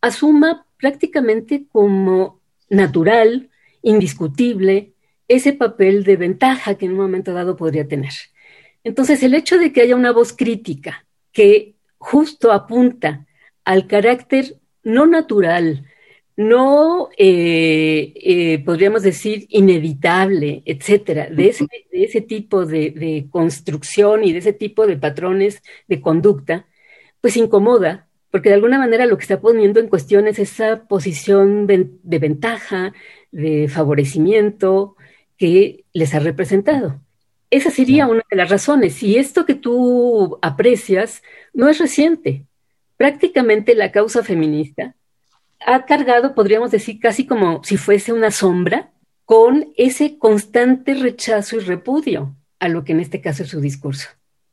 asuma 0.00 0.66
prácticamente 0.78 1.66
como 1.70 2.40
natural, 2.70 3.50
indiscutible, 3.82 4.91
ese 5.36 5.52
papel 5.52 6.04
de 6.04 6.16
ventaja 6.16 6.76
que 6.76 6.86
en 6.86 6.92
un 6.92 6.98
momento 6.98 7.32
dado 7.32 7.56
podría 7.56 7.86
tener. 7.86 8.12
Entonces, 8.84 9.22
el 9.22 9.34
hecho 9.34 9.58
de 9.58 9.72
que 9.72 9.82
haya 9.82 9.96
una 9.96 10.12
voz 10.12 10.32
crítica 10.32 11.04
que 11.32 11.74
justo 11.98 12.52
apunta 12.52 13.26
al 13.64 13.86
carácter 13.86 14.56
no 14.82 15.06
natural, 15.06 15.86
no, 16.36 17.10
eh, 17.16 18.12
eh, 18.16 18.58
podríamos 18.64 19.02
decir, 19.02 19.46
inevitable, 19.50 20.62
etcétera, 20.64 21.28
de 21.28 21.48
ese, 21.92 22.20
tipo 22.22 22.64
de, 22.66 22.90
de, 22.90 23.26
construcción 23.30 24.24
y 24.24 24.32
de 24.32 24.38
ese 24.38 24.52
tipo 24.52 24.86
de 24.86 24.96
patrones 24.96 25.62
de 25.86 26.00
conducta, 26.00 26.66
pues 27.20 27.36
incomoda 27.36 28.08
porque 28.32 28.48
de 28.48 28.54
alguna 28.54 28.78
manera 28.78 29.04
lo 29.04 29.18
que 29.18 29.22
está 29.22 29.40
poniendo 29.40 29.78
en 29.78 29.88
cuestión 29.88 30.26
es 30.26 30.38
esa 30.38 30.86
posición 30.86 31.66
de, 31.66 32.18
ventaja, 32.18 32.94
de 33.30 33.68
favorecimiento 33.68 34.96
que 35.42 35.84
les 35.92 36.14
ha 36.14 36.20
representado. 36.20 37.00
Esa 37.50 37.72
sería 37.72 38.06
una 38.06 38.22
de 38.30 38.36
las 38.36 38.48
razones. 38.48 39.02
Y 39.02 39.16
esto 39.16 39.44
que 39.44 39.56
tú 39.56 40.38
aprecias 40.40 41.20
no 41.52 41.68
es 41.68 41.80
reciente. 41.80 42.46
Prácticamente 42.96 43.74
la 43.74 43.90
causa 43.90 44.22
feminista 44.22 44.94
ha 45.66 45.84
cargado, 45.84 46.36
podríamos 46.36 46.70
decir, 46.70 47.00
casi 47.00 47.26
como 47.26 47.64
si 47.64 47.76
fuese 47.76 48.12
una 48.12 48.30
sombra, 48.30 48.92
con 49.24 49.72
ese 49.76 50.16
constante 50.16 50.94
rechazo 50.94 51.56
y 51.56 51.58
repudio 51.58 52.36
a 52.60 52.68
lo 52.68 52.84
que 52.84 52.92
en 52.92 53.00
este 53.00 53.20
caso 53.20 53.42
es 53.42 53.48
su 53.48 53.60
discurso, 53.60 54.10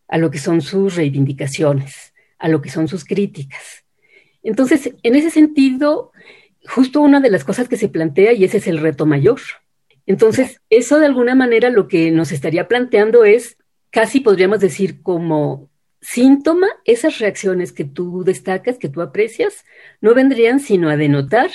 a 0.08 0.17
lo 0.17 0.31
que 0.31 0.39
son 0.39 0.62
sus 0.62 0.96
reivindicaciones 0.96 2.13
a 2.39 2.48
lo 2.48 2.62
que 2.62 2.69
son 2.69 2.88
sus 2.88 3.05
críticas. 3.05 3.84
Entonces, 4.41 4.93
en 5.03 5.15
ese 5.15 5.29
sentido, 5.29 6.13
justo 6.65 7.01
una 7.01 7.19
de 7.19 7.29
las 7.29 7.43
cosas 7.43 7.67
que 7.67 7.77
se 7.77 7.89
plantea, 7.89 8.31
y 8.31 8.46
ese 8.46 8.58
es 8.58 8.67
el 8.67 8.79
reto 8.79 9.05
mayor. 9.05 9.41
Entonces, 10.10 10.60
eso 10.72 10.98
de 10.98 11.06
alguna 11.06 11.36
manera 11.36 11.70
lo 11.70 11.88
que 11.88 12.10
nos 12.10 12.32
estaría 12.32 12.68
planteando 12.68 13.25
es, 13.25 13.58
casi 13.92 14.22
podríamos 14.22 14.60
decir 14.60 15.04
como 15.04 15.70
síntoma, 16.01 16.66
esas 16.84 17.20
reacciones 17.20 17.72
que 17.72 17.84
tú 17.84 18.24
destacas, 18.24 18.80
que 18.80 18.89
tú 18.89 19.04
aprecias, 19.04 19.66
no 20.01 20.16
vendrían 20.16 20.60
sino 20.62 20.89
a 20.89 20.98
denotar 20.98 21.51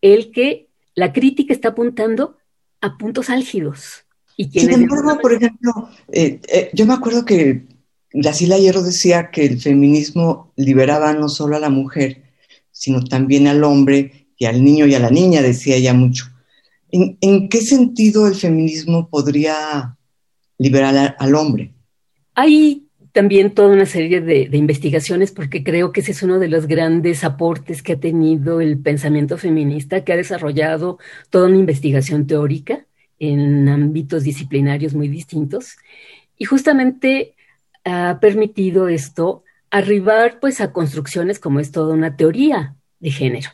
el 0.00 0.32
que 0.32 0.66
la 0.96 1.12
crítica 1.12 1.54
está 1.54 1.68
apuntando 1.68 2.38
a 2.80 2.98
puntos 2.98 3.30
álgidos, 3.30 4.04
Y 4.36 4.50
Sin 4.50 4.72
embargo, 4.72 5.20
por 5.22 5.34
ejemplo, 5.34 5.72
eh, 6.10 6.40
eh, 6.52 6.70
yo 6.72 6.86
me 6.86 6.94
acuerdo 6.94 7.24
que 7.24 7.68
Graciela 8.12 8.58
Hierro 8.58 8.82
decía 8.82 9.30
que 9.30 9.44
el 9.44 9.60
feminismo 9.60 10.52
liberaba 10.56 11.12
no 11.12 11.28
solo 11.28 11.54
a 11.54 11.60
la 11.60 11.70
mujer, 11.70 12.24
sino 12.72 13.04
también 13.04 13.46
al 13.46 13.62
hombre 13.62 14.26
y 14.36 14.46
al 14.46 14.64
niño 14.64 14.86
y 14.86 14.96
a 14.96 14.98
la 14.98 15.10
niña, 15.10 15.40
decía 15.40 15.76
ella 15.76 15.94
mucho. 15.94 16.31
¿En, 16.92 17.48
qué 17.48 17.62
sentido 17.62 18.26
el 18.26 18.34
feminismo 18.34 19.08
podría 19.08 19.96
liberar 20.58 21.16
al 21.18 21.34
hombre? 21.34 21.72
Hay 22.34 22.86
también 23.12 23.52
toda 23.52 23.74
una 23.74 23.86
serie 23.86 24.20
de, 24.20 24.48
investigaciones 24.52 25.32
porque 25.32 25.64
creo 25.64 25.92
que 25.92 26.00
ese 26.00 26.12
es 26.12 26.22
uno 26.22 26.38
de 26.38 26.48
los 26.48 26.66
grandes 26.66 27.24
aportes 27.24 27.82
que 27.82 27.94
ha 27.94 28.00
tenido 28.00 28.60
el 28.60 28.78
pensamiento 28.78 29.38
feminista, 29.38 30.04
que 30.04 30.12
ha 30.12 30.16
desarrollado 30.16 30.98
toda 31.30 31.48
una 31.48 31.58
investigación 31.58 32.26
teórica 32.26 32.84
en 33.18 33.68
ámbitos 33.68 34.24
disciplinarios 34.24 34.94
muy 34.94 35.08
distintos. 35.08 35.76
Y 36.36 36.44
justamente 36.44 37.34
ha 37.84 38.18
permitido 38.20 38.88
esto 38.88 39.44
arribar 39.70 40.40
pues 40.40 40.60
a 40.60 40.72
construcciones 40.72 41.38
como 41.38 41.58
es 41.58 41.72
toda 41.72 41.94
una 41.94 42.16
teoría 42.16 42.76
de 43.00 43.10
género, 43.10 43.50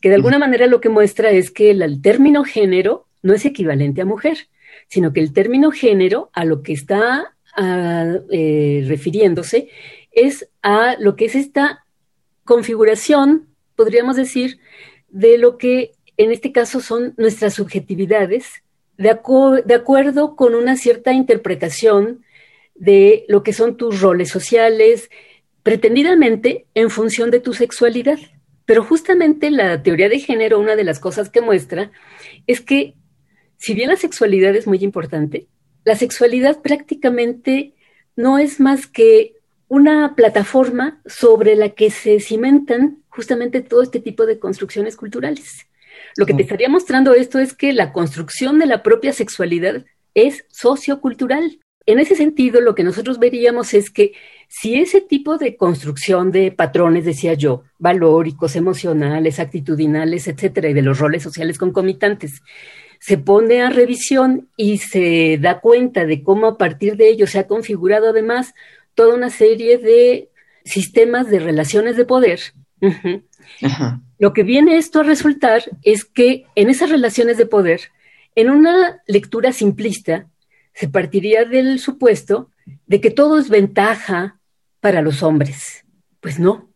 que 0.00 0.08
de 0.08 0.14
alguna 0.14 0.38
manera 0.38 0.66
lo 0.66 0.80
que 0.80 0.88
muestra 0.88 1.30
es 1.30 1.50
que 1.50 1.70
el 1.70 2.00
término 2.00 2.44
género 2.44 3.06
no 3.22 3.34
es 3.34 3.44
equivalente 3.44 4.00
a 4.00 4.06
mujer, 4.06 4.48
sino 4.88 5.12
que 5.12 5.20
el 5.20 5.32
término 5.32 5.70
género 5.70 6.30
a 6.32 6.44
lo 6.44 6.62
que 6.62 6.72
está 6.72 7.34
eh, 7.56 8.84
refiriéndose 8.86 9.68
es 10.12 10.48
a 10.62 10.96
lo 10.98 11.16
que 11.16 11.26
es 11.26 11.34
esta 11.34 11.84
configuración, 12.44 13.48
podríamos 13.76 14.16
decir, 14.16 14.58
de 15.08 15.38
lo 15.38 15.58
que 15.58 15.92
en 16.16 16.32
este 16.32 16.52
caso 16.52 16.80
son 16.80 17.14
nuestras 17.16 17.54
subjetividades, 17.54 18.62
de, 18.96 19.16
de 19.64 19.74
acuerdo 19.74 20.36
con 20.36 20.54
una 20.54 20.76
cierta 20.76 21.12
interpretación 21.12 22.24
de 22.74 23.24
lo 23.28 23.42
que 23.42 23.52
son 23.52 23.76
tus 23.76 24.00
roles 24.00 24.30
sociales, 24.30 25.10
pretendidamente 25.62 26.66
en 26.74 26.90
función 26.90 27.30
de 27.30 27.40
tu 27.40 27.52
sexualidad. 27.52 28.18
Pero 28.70 28.84
justamente 28.84 29.50
la 29.50 29.82
teoría 29.82 30.08
de 30.08 30.20
género, 30.20 30.60
una 30.60 30.76
de 30.76 30.84
las 30.84 31.00
cosas 31.00 31.28
que 31.28 31.40
muestra 31.40 31.90
es 32.46 32.60
que 32.60 32.94
si 33.56 33.74
bien 33.74 33.88
la 33.88 33.96
sexualidad 33.96 34.54
es 34.54 34.68
muy 34.68 34.78
importante, 34.84 35.48
la 35.84 35.96
sexualidad 35.96 36.62
prácticamente 36.62 37.74
no 38.14 38.38
es 38.38 38.60
más 38.60 38.86
que 38.86 39.34
una 39.66 40.14
plataforma 40.14 41.02
sobre 41.04 41.56
la 41.56 41.70
que 41.70 41.90
se 41.90 42.20
cimentan 42.20 43.02
justamente 43.08 43.60
todo 43.60 43.82
este 43.82 43.98
tipo 43.98 44.24
de 44.24 44.38
construcciones 44.38 44.94
culturales. 44.94 45.66
Lo 46.16 46.24
que 46.24 46.34
te 46.34 46.42
estaría 46.42 46.68
mostrando 46.68 47.12
esto 47.14 47.40
es 47.40 47.54
que 47.54 47.72
la 47.72 47.92
construcción 47.92 48.60
de 48.60 48.66
la 48.66 48.84
propia 48.84 49.12
sexualidad 49.12 49.84
es 50.14 50.44
sociocultural. 50.48 51.58
En 51.86 51.98
ese 51.98 52.14
sentido, 52.14 52.60
lo 52.60 52.76
que 52.76 52.84
nosotros 52.84 53.18
veríamos 53.18 53.74
es 53.74 53.90
que 53.90 54.12
si 54.52 54.74
ese 54.74 55.00
tipo 55.00 55.38
de 55.38 55.56
construcción 55.56 56.32
de 56.32 56.50
patrones, 56.50 57.04
decía 57.04 57.34
yo, 57.34 57.62
valóricos, 57.78 58.56
emocionales, 58.56 59.38
actitudinales, 59.38 60.26
etcétera, 60.26 60.68
y 60.68 60.74
de 60.74 60.82
los 60.82 60.98
roles 60.98 61.22
sociales 61.22 61.56
concomitantes, 61.56 62.42
se 62.98 63.16
pone 63.16 63.62
a 63.62 63.70
revisión 63.70 64.48
y 64.56 64.78
se 64.78 65.38
da 65.40 65.60
cuenta 65.60 66.04
de 66.04 66.24
cómo 66.24 66.48
a 66.48 66.58
partir 66.58 66.96
de 66.96 67.08
ello 67.08 67.28
se 67.28 67.38
ha 67.38 67.46
configurado 67.46 68.10
además 68.10 68.52
toda 68.96 69.14
una 69.14 69.30
serie 69.30 69.78
de 69.78 70.30
sistemas 70.64 71.30
de 71.30 71.38
relaciones 71.38 71.96
de 71.96 72.04
poder. 72.04 72.40
Lo 74.18 74.32
que 74.32 74.42
viene 74.42 74.78
esto 74.78 75.00
a 75.00 75.04
resultar 75.04 75.62
es 75.82 76.04
que 76.04 76.46
en 76.56 76.70
esas 76.70 76.90
relaciones 76.90 77.38
de 77.38 77.46
poder, 77.46 77.82
en 78.34 78.50
una 78.50 79.00
lectura 79.06 79.52
simplista, 79.52 80.26
se 80.74 80.88
partiría 80.88 81.44
del 81.44 81.78
supuesto 81.78 82.50
de 82.88 83.00
que 83.00 83.10
todo 83.10 83.38
es 83.38 83.48
ventaja 83.48 84.39
para 84.80 85.02
los 85.02 85.22
hombres. 85.22 85.84
Pues 86.20 86.38
no. 86.38 86.70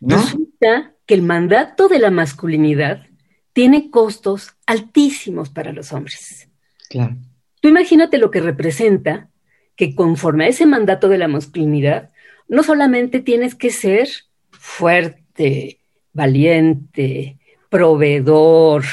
Resulta 0.00 0.94
que 1.06 1.14
el 1.14 1.22
mandato 1.22 1.88
de 1.88 1.98
la 1.98 2.10
masculinidad 2.10 3.06
tiene 3.52 3.90
costos 3.90 4.54
altísimos 4.66 5.50
para 5.50 5.72
los 5.72 5.92
hombres. 5.92 6.48
Claro. 6.88 7.16
Tú 7.60 7.68
imagínate 7.68 8.18
lo 8.18 8.30
que 8.30 8.40
representa 8.40 9.28
que 9.76 9.94
conforme 9.94 10.44
a 10.44 10.48
ese 10.48 10.66
mandato 10.66 11.08
de 11.08 11.18
la 11.18 11.28
masculinidad, 11.28 12.10
no 12.48 12.62
solamente 12.62 13.20
tienes 13.20 13.54
que 13.54 13.70
ser 13.70 14.08
fuerte, 14.50 15.80
valiente, 16.12 17.38
proveedor, 17.68 18.84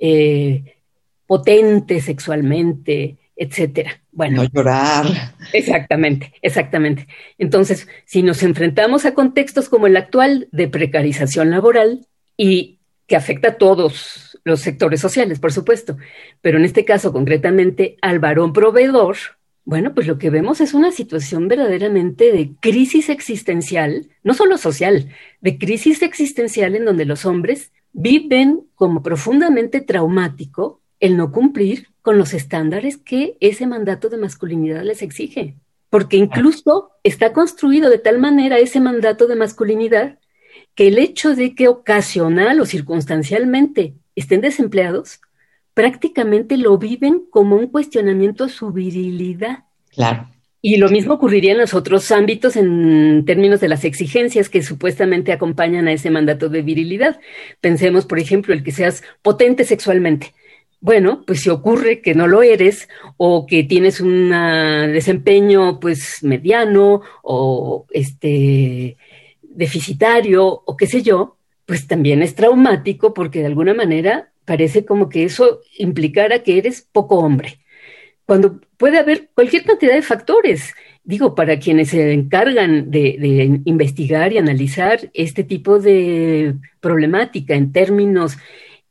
eh, 0.00 0.76
potente 1.26 2.00
sexualmente, 2.00 3.18
etcétera. 3.36 4.00
Bueno. 4.10 4.42
No 4.42 4.48
llorar. 4.48 5.06
Exactamente, 5.52 6.32
exactamente. 6.42 7.06
Entonces, 7.38 7.88
si 8.04 8.22
nos 8.22 8.42
enfrentamos 8.42 9.04
a 9.04 9.14
contextos 9.14 9.68
como 9.68 9.86
el 9.86 9.96
actual 9.96 10.48
de 10.52 10.68
precarización 10.68 11.50
laboral 11.50 12.06
y 12.36 12.78
que 13.06 13.16
afecta 13.16 13.48
a 13.48 13.58
todos 13.58 14.38
los 14.44 14.60
sectores 14.60 15.00
sociales, 15.00 15.38
por 15.38 15.52
supuesto, 15.52 15.96
pero 16.40 16.58
en 16.58 16.64
este 16.64 16.84
caso 16.84 17.12
concretamente 17.12 17.96
al 18.02 18.18
varón 18.18 18.52
proveedor, 18.52 19.16
bueno, 19.64 19.94
pues 19.94 20.06
lo 20.06 20.18
que 20.18 20.30
vemos 20.30 20.60
es 20.60 20.74
una 20.74 20.90
situación 20.90 21.46
verdaderamente 21.46 22.32
de 22.32 22.52
crisis 22.58 23.08
existencial, 23.08 24.08
no 24.24 24.34
solo 24.34 24.58
social, 24.58 25.10
de 25.40 25.58
crisis 25.58 26.02
existencial 26.02 26.74
en 26.74 26.84
donde 26.84 27.04
los 27.04 27.24
hombres 27.24 27.72
viven 27.92 28.62
como 28.74 29.02
profundamente 29.02 29.80
traumático 29.80 30.81
el 31.02 31.16
no 31.16 31.32
cumplir 31.32 31.88
con 32.00 32.16
los 32.16 32.32
estándares 32.32 32.96
que 32.96 33.36
ese 33.40 33.66
mandato 33.66 34.08
de 34.08 34.18
masculinidad 34.18 34.84
les 34.84 35.02
exige. 35.02 35.56
Porque 35.90 36.16
incluso 36.16 36.92
está 37.02 37.32
construido 37.32 37.90
de 37.90 37.98
tal 37.98 38.18
manera 38.18 38.58
ese 38.58 38.80
mandato 38.80 39.26
de 39.26 39.34
masculinidad 39.34 40.18
que 40.76 40.88
el 40.88 40.98
hecho 40.98 41.34
de 41.34 41.56
que 41.56 41.66
ocasional 41.66 42.60
o 42.60 42.66
circunstancialmente 42.66 43.94
estén 44.14 44.40
desempleados, 44.40 45.20
prácticamente 45.74 46.56
lo 46.56 46.78
viven 46.78 47.24
como 47.30 47.56
un 47.56 47.66
cuestionamiento 47.66 48.44
a 48.44 48.48
su 48.48 48.70
virilidad. 48.70 49.64
Claro. 49.90 50.28
Y 50.60 50.76
lo 50.76 50.88
mismo 50.88 51.14
ocurriría 51.14 51.52
en 51.52 51.58
los 51.58 51.74
otros 51.74 52.12
ámbitos 52.12 52.54
en 52.54 53.24
términos 53.24 53.58
de 53.58 53.68
las 53.68 53.84
exigencias 53.84 54.48
que 54.48 54.62
supuestamente 54.62 55.32
acompañan 55.32 55.88
a 55.88 55.92
ese 55.92 56.10
mandato 56.10 56.48
de 56.48 56.62
virilidad. 56.62 57.18
Pensemos, 57.60 58.06
por 58.06 58.20
ejemplo, 58.20 58.54
el 58.54 58.62
que 58.62 58.70
seas 58.70 59.02
potente 59.22 59.64
sexualmente. 59.64 60.32
Bueno, 60.82 61.22
pues 61.24 61.42
si 61.42 61.48
ocurre 61.48 62.00
que 62.00 62.12
no 62.12 62.26
lo 62.26 62.42
eres 62.42 62.88
o 63.16 63.46
que 63.46 63.62
tienes 63.62 64.00
un 64.00 64.30
desempeño 64.92 65.78
pues 65.78 66.24
mediano 66.24 67.02
o 67.22 67.86
este 67.90 68.96
deficitario 69.42 70.44
o 70.44 70.76
qué 70.76 70.88
sé 70.88 71.02
yo, 71.02 71.36
pues 71.66 71.86
también 71.86 72.20
es 72.20 72.34
traumático 72.34 73.14
porque 73.14 73.38
de 73.38 73.46
alguna 73.46 73.74
manera 73.74 74.32
parece 74.44 74.84
como 74.84 75.08
que 75.08 75.22
eso 75.22 75.60
implicara 75.78 76.42
que 76.42 76.58
eres 76.58 76.82
poco 76.90 77.16
hombre. 77.20 77.60
Cuando 78.26 78.60
puede 78.76 78.98
haber 78.98 79.30
cualquier 79.34 79.62
cantidad 79.62 79.94
de 79.94 80.02
factores, 80.02 80.74
digo, 81.04 81.36
para 81.36 81.60
quienes 81.60 81.90
se 81.90 82.12
encargan 82.12 82.90
de, 82.90 83.18
de 83.20 83.60
investigar 83.66 84.32
y 84.32 84.38
analizar 84.38 85.12
este 85.14 85.44
tipo 85.44 85.78
de 85.78 86.56
problemática 86.80 87.54
en 87.54 87.70
términos, 87.70 88.36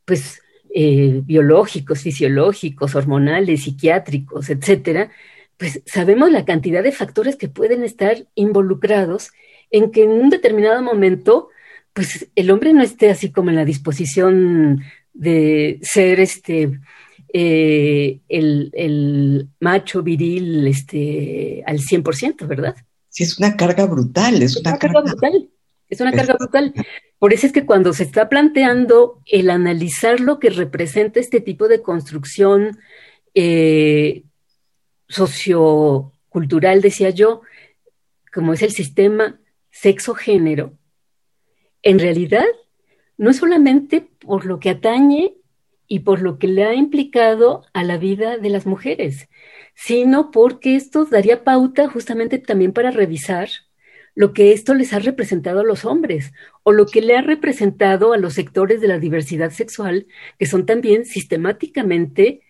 pues, 0.06 0.41
eh, 0.74 1.20
biológicos, 1.24 2.00
fisiológicos, 2.00 2.94
hormonales, 2.94 3.64
psiquiátricos, 3.64 4.50
etcétera, 4.50 5.10
pues 5.56 5.82
sabemos 5.86 6.30
la 6.30 6.44
cantidad 6.44 6.82
de 6.82 6.92
factores 6.92 7.36
que 7.36 7.48
pueden 7.48 7.84
estar 7.84 8.26
involucrados 8.34 9.30
en 9.70 9.90
que 9.90 10.04
en 10.04 10.10
un 10.10 10.30
determinado 10.30 10.82
momento, 10.82 11.48
pues 11.92 12.28
el 12.34 12.50
hombre 12.50 12.72
no 12.72 12.82
esté 12.82 13.10
así 13.10 13.30
como 13.30 13.50
en 13.50 13.56
la 13.56 13.64
disposición 13.64 14.82
de 15.12 15.78
ser 15.82 16.20
este 16.20 16.80
eh, 17.34 18.20
el, 18.28 19.48
macho 19.60 20.02
viril 20.02 20.66
este, 20.66 21.62
al 21.66 21.78
100%, 21.78 22.46
¿verdad? 22.46 22.76
Sí, 23.08 23.24
es 23.24 23.38
una 23.38 23.56
carga 23.56 23.86
brutal, 23.86 24.42
es, 24.42 24.56
una, 24.56 24.78
carga 24.78 25.02
brutal. 25.02 25.48
Es 25.92 26.00
una 26.00 26.12
carga 26.12 26.36
brutal. 26.38 26.72
Por 27.18 27.34
eso 27.34 27.46
es 27.46 27.52
que 27.52 27.66
cuando 27.66 27.92
se 27.92 28.04
está 28.04 28.30
planteando 28.30 29.20
el 29.26 29.50
analizar 29.50 30.20
lo 30.20 30.38
que 30.38 30.48
representa 30.48 31.20
este 31.20 31.42
tipo 31.42 31.68
de 31.68 31.82
construcción 31.82 32.78
eh, 33.34 34.22
sociocultural, 35.06 36.80
decía 36.80 37.10
yo, 37.10 37.42
como 38.32 38.54
es 38.54 38.62
el 38.62 38.72
sistema 38.72 39.38
sexo-género, 39.70 40.72
en 41.82 41.98
realidad 41.98 42.46
no 43.18 43.28
es 43.28 43.36
solamente 43.36 44.00
por 44.00 44.46
lo 44.46 44.60
que 44.60 44.70
atañe 44.70 45.34
y 45.86 45.98
por 45.98 46.22
lo 46.22 46.38
que 46.38 46.48
le 46.48 46.64
ha 46.64 46.72
implicado 46.72 47.66
a 47.74 47.84
la 47.84 47.98
vida 47.98 48.38
de 48.38 48.48
las 48.48 48.64
mujeres, 48.64 49.28
sino 49.74 50.30
porque 50.30 50.74
esto 50.74 51.04
daría 51.04 51.44
pauta 51.44 51.86
justamente 51.90 52.38
también 52.38 52.72
para 52.72 52.90
revisar 52.90 53.50
lo 54.14 54.32
que 54.32 54.52
esto 54.52 54.74
les 54.74 54.92
ha 54.92 54.98
representado 54.98 55.60
a 55.60 55.64
los 55.64 55.84
hombres 55.84 56.32
o 56.62 56.72
lo 56.72 56.86
que 56.86 57.00
le 57.00 57.16
ha 57.16 57.22
representado 57.22 58.12
a 58.12 58.18
los 58.18 58.34
sectores 58.34 58.80
de 58.80 58.88
la 58.88 58.98
diversidad 58.98 59.50
sexual, 59.50 60.06
que 60.38 60.46
son 60.46 60.66
también 60.66 61.04
sistemáticamente 61.04 62.42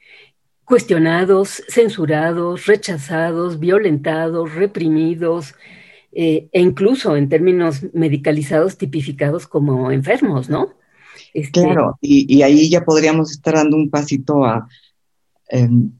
cuestionados, 0.64 1.62
censurados, 1.68 2.66
rechazados, 2.66 3.58
violentados, 3.58 4.54
reprimidos, 4.54 5.54
eh, 6.12 6.48
e 6.52 6.60
incluso 6.60 7.16
en 7.16 7.28
términos 7.28 7.82
medicalizados 7.94 8.76
tipificados 8.76 9.46
como 9.46 9.90
enfermos, 9.90 10.48
¿no? 10.48 10.74
Este, 11.32 11.62
claro, 11.62 11.98
y, 12.00 12.42
ahí 12.42 12.68
ya 12.68 12.84
podríamos 12.84 13.30
estar 13.30 13.54
dando 13.54 13.76
un 13.76 13.88
pasito 13.88 14.44
a 14.44 14.68
em, 15.48 15.92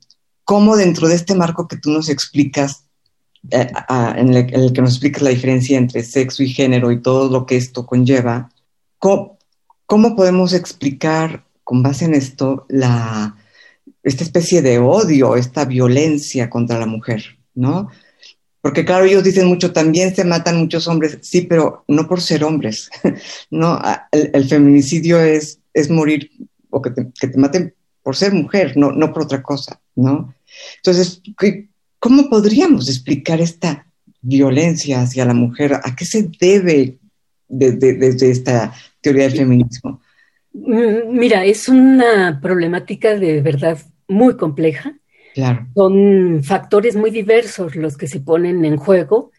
cómo 0.45 0.77
dentro 0.77 1.09
de 1.09 1.15
este 1.15 1.35
marco 1.35 1.67
que 1.67 1.79
tú 1.79 1.91
nos 1.91 2.11
explicas, 2.11 2.87
eh, 3.51 3.69
en, 4.17 4.35
el, 4.35 4.73
que 4.73 4.83
nos 4.83 4.93
explicas 4.93 5.23
la 5.23 5.31
diferencia 5.31 5.77
entre 5.77 6.03
sexo 6.05 6.43
y 6.43 6.49
género 6.49 6.93
y 6.93 7.03
todo 7.03 7.29
lo 7.29 7.45
que 7.45 7.57
esto 7.57 7.87
conlleva, 7.87 8.51
¿cómo, 8.99 9.39
podemos 10.17 10.53
explicar 10.53 11.45
con 11.65 11.83
base 11.83 12.05
en 12.05 12.15
esto 12.15 12.67
la, 12.69 13.37
esta 14.03 14.25
especie 14.25 14.63
de 14.63 14.79
odio, 14.79 15.37
esta 15.37 15.65
violencia 15.65 16.49
contra 16.49 16.79
la 16.79 16.87
mujer, 16.87 17.37
¿no? 17.55 17.89
Porque 18.61 18.85
claro, 18.85 19.05
ellos 19.05 19.25
dicen 19.25 19.49
mucho, 19.49 19.73
también 19.73 20.15
se 20.15 20.25
matan 20.25 20.59
muchos 20.59 20.87
hombres, 20.87 21.19
sí, 21.23 21.43
pero 21.43 21.85
no 21.89 22.07
por 22.07 22.21
ser 22.21 22.45
hombres, 22.45 22.91
¿no? 23.51 23.81
El, 24.13 24.49
feminicidio 24.49 25.21
es, 25.21 25.59
es 25.75 25.91
morir 25.91 26.31
o 26.71 26.81
que 26.81 26.91
te, 26.91 27.11
que 27.21 27.27
te, 27.27 27.39
maten 27.39 27.75
por 28.05 28.15
ser 28.15 28.33
mujer, 28.33 28.77
no, 28.77 28.93
no 28.93 29.13
por 29.13 29.25
otra 29.25 29.43
cosa, 29.43 29.81
¿no? 29.97 30.33
Entonces, 30.77 31.21
¿cómo 32.03 32.29
podríamos 32.29 32.89
explicar 32.89 33.41
esta 33.41 33.87
violencia 34.21 35.03
hacia 35.03 35.25
la 35.25 35.35
mujer? 35.35 35.75
¿A 35.75 35.95
qué 35.95 36.05
se 36.05 36.29
debe 36.41 36.99
desde 37.47 37.95
de, 37.95 38.31
esta 38.31 38.75
teoría 39.01 39.29
del 39.29 39.37
feminismo? 39.37 40.01
Mm, 40.53 41.17
mira, 41.17 41.45
es 41.45 41.69
una 41.69 42.41
problemática 42.43 43.17
de 43.17 43.41
verdad 43.41 43.79
muy 44.09 44.37
compleja 44.37 44.97
son 45.75 46.43
factores 46.43 46.97
muy 46.97 47.11
diversos 47.11 47.77
los 47.77 47.97
que 47.97 48.07
se 48.07 48.21
ponen 48.21 48.65
en 48.65 48.77
juego 48.77 49.33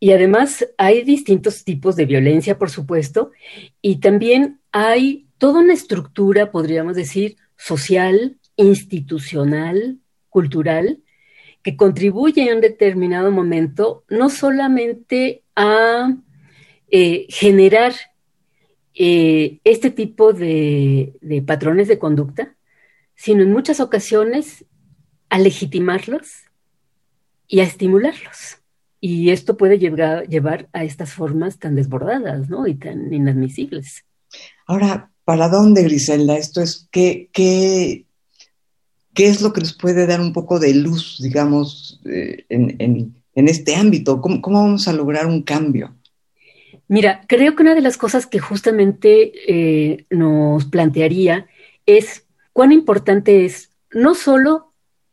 y 0.00 0.12
además 0.12 0.66
hay 0.76 1.02
distintos 1.02 1.64
tipos 1.64 1.96
de 1.96 2.06
violencia, 2.06 2.58
por 2.58 2.70
supuesto, 2.70 3.32
y 3.82 3.96
también 3.96 4.60
hay 4.70 5.26
toda 5.38 5.60
una 5.60 5.72
estructura, 5.72 6.52
podríamos 6.52 6.94
decir, 6.94 7.36
social, 7.56 8.36
institucional, 8.56 9.98
cultural, 10.28 11.00
que 11.62 11.76
contribuye 11.76 12.42
en 12.42 12.56
un 12.56 12.60
determinado 12.60 13.30
momento 13.30 14.04
no 14.08 14.30
solamente 14.30 15.42
a 15.56 16.14
eh, 16.90 17.26
generar 17.28 17.94
eh, 18.94 19.60
este 19.64 19.90
tipo 19.90 20.32
de, 20.32 21.14
patrones 21.46 21.86
de 21.86 21.98
conducta, 21.98 22.56
sino 23.14 23.42
en 23.42 23.52
muchas 23.52 23.78
ocasiones 23.78 24.64
a 25.28 25.38
legitimarlos 25.38 26.44
y 27.46 27.60
a 27.60 27.64
estimularlos. 27.64 28.58
Y 29.00 29.30
esto 29.30 29.56
puede 29.56 29.78
llevar, 29.78 30.26
llevar 30.26 30.68
a 30.72 30.82
estas 30.82 31.12
formas 31.12 31.58
tan 31.58 31.76
desbordadas 31.76 32.48
¿no? 32.48 32.66
y 32.66 32.74
tan 32.74 33.12
inadmisibles. 33.12 34.04
Ahora, 34.66 35.12
¿para 35.24 35.48
dónde, 35.48 35.84
Griselda? 35.84 36.36
Esto 36.36 36.60
es, 36.60 36.88
¿qué, 36.90 37.30
qué, 37.32 38.04
qué 39.18 39.26
es 39.26 39.42
lo 39.42 39.52
que 39.52 39.62
nos 39.62 39.72
puede 39.72 40.06
dar 40.06 40.20
un 40.20 40.32
poco 40.32 40.60
de 40.60 40.72
luz, 40.72 41.18
digamos, 41.20 42.00
eh, 42.04 42.44
en, 42.48 43.18
este 43.34 43.74
ámbito? 43.74 44.20
¿Cómo, 44.20 44.40
vamos 44.40 44.86
a 44.86 44.92
lograr 44.92 45.26
un 45.26 45.42
cambio? 45.42 45.92
Mira, 46.86 47.22
creo 47.26 47.56
que 47.56 47.62
una 47.64 47.74
de 47.74 47.80
las 47.80 47.96
cosas 47.96 48.28
que 48.28 48.38
justamente 48.38 49.32
eh, 49.48 50.06
nos 50.08 50.66
plantearía 50.66 51.48
es 51.84 52.26
cuán 52.52 52.70
importante 52.70 53.44
es 53.44 53.72
no 53.90 54.14
solo 54.14 54.72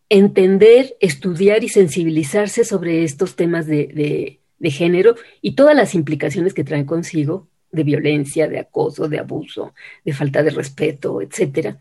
entender, 0.09 0.95
estudiar 0.99 1.63
y 1.63 1.69
sensibilizarse 1.69 2.63
sobre 2.63 3.05
estos 3.05 3.35
temas 3.35 3.65
de, 3.65 4.39
género 4.61 5.15
y 5.41 5.55
todas 5.55 5.75
las 5.75 5.95
implicaciones 5.95 6.53
que 6.53 6.63
traen 6.63 6.85
consigo 6.85 7.47
de 7.71 7.83
violencia, 7.83 8.47
de 8.47 8.59
acoso, 8.59 9.09
de 9.09 9.17
abuso, 9.17 9.73
de 10.03 10.13
falta 10.13 10.43
de 10.43 10.51
respeto, 10.51 11.21
etcétera. 11.23 11.79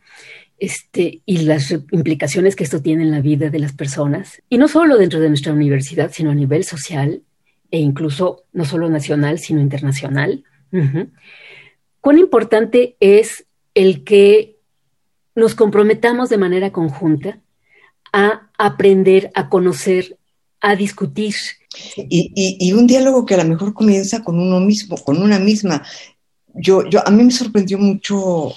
Este, 0.58 1.20
y 1.26 1.38
las 1.38 1.72
implicaciones 1.90 2.54
que 2.54 2.64
esto 2.64 2.80
tiene 2.80 3.02
en 3.02 3.10
la 3.10 3.20
vida 3.20 3.50
de 3.50 3.58
las 3.58 3.72
personas, 3.72 4.40
y 4.48 4.58
no 4.58 4.68
solo 4.68 4.96
dentro 4.96 5.20
de 5.20 5.28
nuestra 5.28 5.52
universidad, 5.52 6.12
sino 6.12 6.30
a 6.30 6.34
nivel 6.34 6.64
social 6.64 7.22
e 7.70 7.80
incluso 7.80 8.44
no 8.52 8.64
solo 8.64 8.88
nacional, 8.88 9.38
sino 9.40 9.60
internacional. 9.60 10.44
Cuán 12.00 12.18
importante 12.18 12.96
es 13.00 13.46
el 13.74 14.04
que 14.04 14.58
nos 15.34 15.54
comprometamos 15.54 16.28
de 16.28 16.38
manera 16.38 16.72
conjunta 16.72 17.40
a 18.12 18.48
aprender, 18.58 19.30
a 19.34 19.48
conocer, 19.48 20.18
a 20.60 20.76
discutir. 20.76 21.34
Y, 21.96 22.72
un 22.72 22.86
diálogo 22.86 23.26
que 23.26 23.34
a 23.34 23.38
lo 23.38 23.44
mejor 23.44 23.74
comienza 23.74 24.22
con 24.22 24.38
uno 24.38 24.60
mismo, 24.60 24.96
con 24.96 25.20
una 25.20 25.38
misma. 25.38 25.82
Yo, 26.54 26.88
yo, 26.88 27.06
a 27.06 27.10
mí 27.10 27.24
me 27.24 27.32
sorprendió 27.32 27.78
mucho 27.78 28.54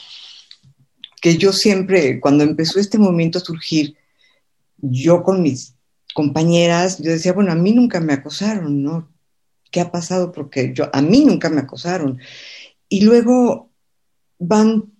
que 1.21 1.37
yo 1.37 1.51
siempre, 1.53 2.19
cuando 2.19 2.43
empezó 2.43 2.79
este 2.79 2.97
movimiento 2.97 3.39
a 3.39 3.41
surgir, 3.41 3.95
yo 4.77 5.23
con 5.23 5.41
mis 5.41 5.75
compañeras, 6.13 6.99
yo 6.99 7.11
decía, 7.11 7.33
bueno, 7.33 7.51
a 7.51 7.55
mí 7.55 7.73
nunca 7.73 7.99
me 7.99 8.13
acosaron, 8.13 8.83
¿no? 8.83 9.11
¿Qué 9.71 9.81
ha 9.81 9.91
pasado? 9.91 10.31
Porque 10.31 10.73
yo, 10.73 10.89
a 10.93 11.01
mí 11.01 11.25
nunca 11.25 11.49
me 11.49 11.61
acosaron. 11.61 12.19
Y 12.89 13.01
luego 13.01 13.71
van 14.39 14.91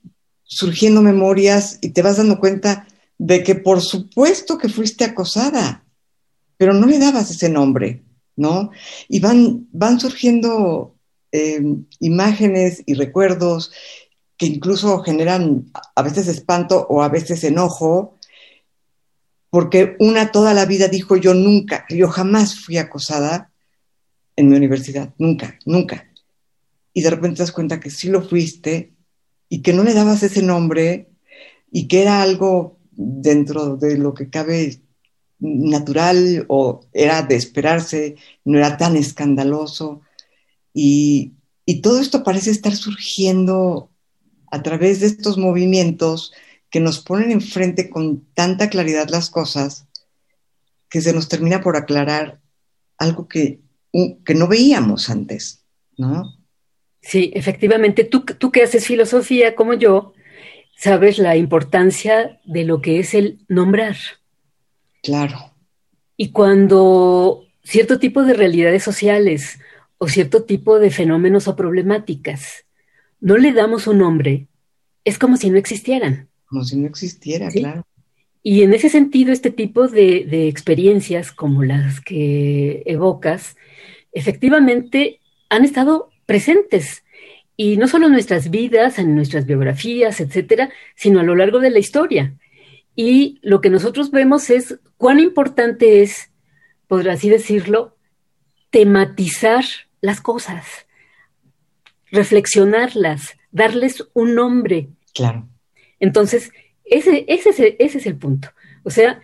surgiendo 0.43 1.01
memorias 1.01 1.77
y 1.81 1.89
te 1.89 2.01
vas 2.01 2.17
dando 2.17 2.39
cuenta 2.39 2.87
de 3.17 3.43
que 3.43 3.55
por 3.55 3.81
supuesto 3.81 4.57
que 4.57 4.69
fuiste 4.69 5.03
acosada, 5.03 5.83
pero 6.57 6.73
no 6.73 6.87
le 6.87 6.99
dabas 6.99 7.31
ese 7.31 7.49
nombre, 7.49 8.03
¿no? 8.35 8.71
Y 9.07 9.19
van, 9.19 9.67
van 9.71 9.99
surgiendo 9.99 10.95
eh, 11.31 11.61
imágenes 11.99 12.83
y 12.85 12.93
recuerdos 12.93 13.71
que 14.37 14.45
incluso 14.45 14.99
generan 14.99 15.71
a 15.95 16.01
veces 16.01 16.27
espanto 16.27 16.85
o 16.89 17.01
a 17.01 17.09
veces 17.09 17.43
enojo, 17.43 18.17
porque 19.49 19.95
una 19.99 20.31
toda 20.31 20.53
la 20.53 20.65
vida 20.65 20.87
dijo 20.87 21.15
yo 21.15 21.33
nunca, 21.33 21.85
yo 21.89 22.07
jamás 22.07 22.59
fui 22.59 22.77
acosada 22.77 23.51
en 24.35 24.49
mi 24.49 24.55
universidad, 24.55 25.13
nunca, 25.17 25.57
nunca. 25.65 26.07
Y 26.93 27.01
de 27.01 27.09
repente 27.09 27.37
te 27.37 27.43
das 27.43 27.51
cuenta 27.51 27.79
que 27.79 27.89
sí 27.89 28.09
lo 28.09 28.21
fuiste 28.21 28.93
y 29.49 29.61
que 29.61 29.73
no 29.73 29.83
le 29.83 29.93
dabas 29.93 30.23
ese 30.23 30.41
nombre 30.41 31.09
y 31.71 31.87
que 31.87 32.01
era 32.01 32.21
algo 32.21 32.77
dentro 32.91 33.77
de 33.77 33.97
lo 33.97 34.13
que 34.13 34.29
cabe 34.29 34.81
natural 35.39 36.45
o 36.47 36.81
era 36.93 37.21
de 37.21 37.35
esperarse, 37.35 38.15
no 38.43 38.57
era 38.57 38.77
tan 38.77 38.95
escandaloso. 38.95 40.01
Y, 40.73 41.33
todo 41.83 41.99
esto 41.99 42.23
parece 42.23 42.51
estar 42.51 42.75
surgiendo 42.75 43.91
a 44.51 44.63
través 44.63 44.99
de 44.99 45.07
estos 45.07 45.37
movimientos 45.37 46.33
que 46.69 46.79
nos 46.79 46.99
ponen 46.99 47.31
enfrente 47.31 47.89
con 47.89 48.25
tanta 48.33 48.69
claridad 48.69 49.09
las 49.09 49.29
cosas 49.29 49.87
que 50.89 51.01
se 51.01 51.13
nos 51.13 51.27
termina 51.27 51.61
por 51.61 51.75
aclarar 51.75 52.39
algo 52.97 53.27
que, 53.27 53.59
que 54.25 54.33
no 54.33 54.47
veíamos 54.47 55.09
antes, 55.09 55.63
¿no? 55.97 56.33
Sí, 57.01 57.31
efectivamente, 57.35 58.03
tú, 58.03 58.21
tú 58.21 58.51
que 58.51 58.63
haces 58.63 58.85
filosofía 58.85 59.55
como 59.55 59.73
yo, 59.73 60.13
sabes 60.77 61.19
la 61.19 61.37
importancia 61.37 62.39
de 62.45 62.65
lo 62.65 62.81
que 62.81 62.99
es 62.99 63.13
el 63.13 63.39
nombrar. 63.47 63.95
Claro. 65.03 65.53
Y 66.17 66.31
cuando 66.31 67.45
cierto 67.63 67.99
tipo 67.99 68.23
de 68.23 68.33
realidades 68.33 68.83
sociales 68.83 69.59
o 69.97 70.07
cierto 70.07 70.43
tipo 70.43 70.79
de 70.79 70.91
fenómenos 70.91 71.47
o 71.47 71.55
problemáticas 71.55 72.66
no 73.19 73.37
le 73.37 73.53
damos 73.53 73.87
un 73.87 73.99
nombre, 73.99 74.47
es 75.03 75.17
como 75.17 75.37
si 75.37 75.49
no 75.49 75.57
existieran. 75.57 76.29
Como 76.45 76.63
si 76.63 76.77
no 76.77 76.87
existiera, 76.87 77.49
claro. 77.49 77.85
Y 78.43 78.63
en 78.63 78.73
ese 78.73 78.89
sentido, 78.89 79.33
este 79.33 79.51
tipo 79.51 79.87
de, 79.87 80.25
de 80.25 80.47
experiencias 80.47 81.31
como 81.31 81.63
las 81.63 81.99
que 81.99 82.83
evocas, 82.85 83.57
efectivamente 84.13 85.19
han 85.49 85.65
estado 85.65 86.09
presentes 86.25 87.03
y 87.57 87.77
no 87.77 87.87
solo 87.87 88.05
en 88.05 88.13
nuestras 88.13 88.51
vidas, 88.51 88.99
en 88.99 89.15
nuestras 89.15 89.45
biografías, 89.45 90.21
etcétera, 90.21 90.69
sino 90.95 91.19
a 91.19 91.23
lo 91.23 91.35
largo 91.35 91.59
de 91.59 91.71
la 91.71 91.79
historia. 91.79 92.35
Y 92.95 93.39
lo 93.41 93.61
que 93.61 93.69
nosotros 93.69 94.11
vemos 94.11 94.49
es 94.49 94.79
cuán 94.97 95.19
importante 95.19 96.01
es, 96.01 96.31
por 96.87 97.09
así 97.09 97.29
decirlo, 97.29 97.95
tematizar 98.69 99.65
las 100.01 100.21
cosas, 100.21 100.86
reflexionarlas, 102.11 103.37
darles 103.51 104.07
un 104.13 104.35
nombre. 104.35 104.89
Claro. 105.13 105.47
Entonces, 105.99 106.51
ese, 106.85 107.25
ese, 107.27 107.49
es 107.49 107.59
el, 107.59 107.75
ese 107.79 107.97
es 107.97 108.05
el 108.05 108.15
punto. 108.15 108.49
O 108.83 108.89
sea, 108.89 109.21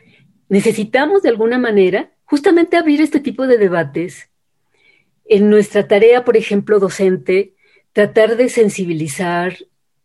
necesitamos 0.49 1.21
de 1.21 1.29
alguna 1.29 1.57
manera 1.57 2.11
justamente 2.25 2.77
abrir 2.77 3.01
este 3.01 3.19
tipo 3.19 3.47
de 3.47 3.57
debates. 3.57 4.29
En 5.25 5.49
nuestra 5.49 5.87
tarea, 5.87 6.25
por 6.25 6.35
ejemplo, 6.35 6.79
docente, 6.79 7.53
tratar 7.93 8.35
de 8.35 8.49
sensibilizar 8.49 9.55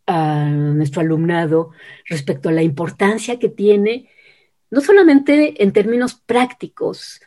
a 0.07 0.49
nuestro 0.49 1.01
alumnado 1.01 1.71
respecto 2.07 2.49
a 2.49 2.53
la 2.53 2.63
importancia 2.63 3.39
que 3.39 3.49
tiene 3.49 4.09
no 4.71 4.81
solamente 4.81 5.63
en 5.63 5.73
términos 5.73 6.15
prácticos, 6.15 7.21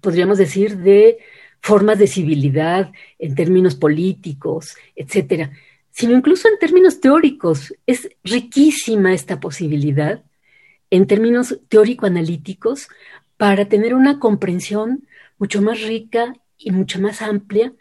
podríamos 0.00 0.38
decir, 0.38 0.78
de 0.78 1.18
formas 1.60 1.98
de 1.98 2.06
civilidad, 2.06 2.92
en 3.18 3.34
términos 3.34 3.74
políticos, 3.74 4.76
etcétera, 4.96 5.52
sino 5.90 6.14
incluso 6.14 6.48
en 6.48 6.58
términos 6.58 7.00
teóricos. 7.00 7.74
Es 7.86 8.08
riquísima 8.24 9.12
esta 9.12 9.40
posibilidad 9.40 10.22
en 10.90 11.06
términos 11.06 11.58
teórico-analíticos 11.68 12.88
para 13.36 13.68
tener 13.68 13.94
una 13.94 14.18
comprensión 14.18 15.06
mucho 15.38 15.62
más 15.62 15.82
rica 15.82 16.34
y 16.56 16.70
mucho 16.70 17.00
más 17.00 17.22
amplia 17.22 17.72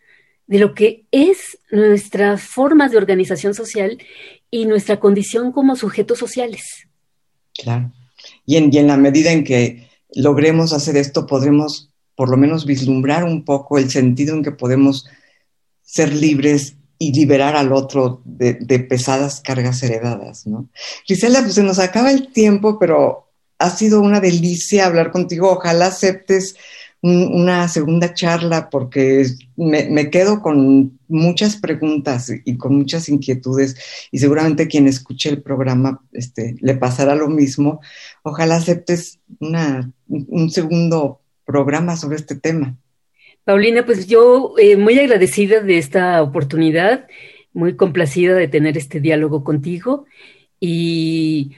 de 0.46 0.60
lo 0.60 0.74
que 0.74 1.06
es 1.12 1.60
nuestra 1.72 2.38
forma 2.38 2.90
de 2.90 2.98
organización 2.98 3.54
social 3.54 3.98
y 4.50 4.66
nuestra 4.66 5.00
condición 5.00 5.52
como 5.52 5.76
sujetos 5.76 6.20
sociales. 6.20 6.88
Claro. 7.54 7.92
Y 8.46 8.56
en, 8.56 8.74
y 8.74 8.78
en 8.78 8.88
la 8.88 8.98
medida 8.98 9.32
en 9.32 9.44
que 9.44 9.90
logremos 10.14 10.74
hacer 10.74 10.96
esto, 10.96 11.26
podremos 11.26 11.90
por 12.18 12.30
lo 12.30 12.36
menos 12.36 12.66
vislumbrar 12.66 13.24
un 13.24 13.46
poco 13.46 13.78
el 13.78 13.92
sentido 13.92 14.36
en 14.36 14.44
que 14.44 14.52
podemos 14.52 15.06
ser 15.84 16.12
libres 16.12 16.76
y 16.98 17.14
liberar 17.14 17.56
al 17.56 17.72
otro 17.72 18.24
de, 18.26 18.56
pesadas 18.80 19.40
cargas 19.40 19.84
heredadas, 19.84 20.48
¿no? 20.48 20.68
Pues 21.08 21.20
se 21.54 21.64
nos 21.64 21.78
acaba 21.78 22.12
el 22.12 22.34
tiempo, 22.34 22.80
pero 22.80 23.30
ha 23.60 23.70
sido 23.70 24.02
una 24.02 24.20
delicia 24.20 24.88
hablar 24.88 25.12
contigo. 25.12 25.52
Ojalá 25.52 25.86
aceptes 25.86 26.56
una 27.04 27.68
segunda 27.68 28.16
charla 28.16 28.72
porque 28.72 29.28
me, 29.56 30.10
quedo 30.10 30.42
con 30.42 31.00
muchas 31.08 31.58
preguntas 31.58 32.32
y 32.44 32.58
con 32.58 32.76
muchas 32.76 33.10
inquietudes 33.10 33.76
y 34.12 34.18
seguramente 34.18 34.68
quien 34.68 34.88
escuche 34.88 35.30
el 35.30 35.44
programa 35.44 36.02
este, 36.14 36.56
le 36.62 36.74
pasará 36.74 37.14
lo 37.14 37.28
mismo. 37.30 37.80
Ojalá 38.24 38.56
aceptes 38.56 39.20
una, 39.40 39.92
un 40.08 40.50
segundo 40.50 41.22
programa 41.48 41.96
sobre 41.96 42.18
este 42.18 42.36
tema. 42.36 42.76
Paulina, 43.46 43.86
pues 43.86 44.06
yo 44.06 44.54
eh, 44.60 44.76
muy 44.76 45.00
agradecida 45.00 45.62
de 45.62 45.78
esta 45.78 46.22
oportunidad, 46.22 47.08
muy 47.54 47.76
complacida 47.78 48.36
de 48.36 48.50
tener 48.50 48.78
este 48.78 49.00
diálogo 49.00 49.44
contigo 49.46 50.06
y, 50.60 51.56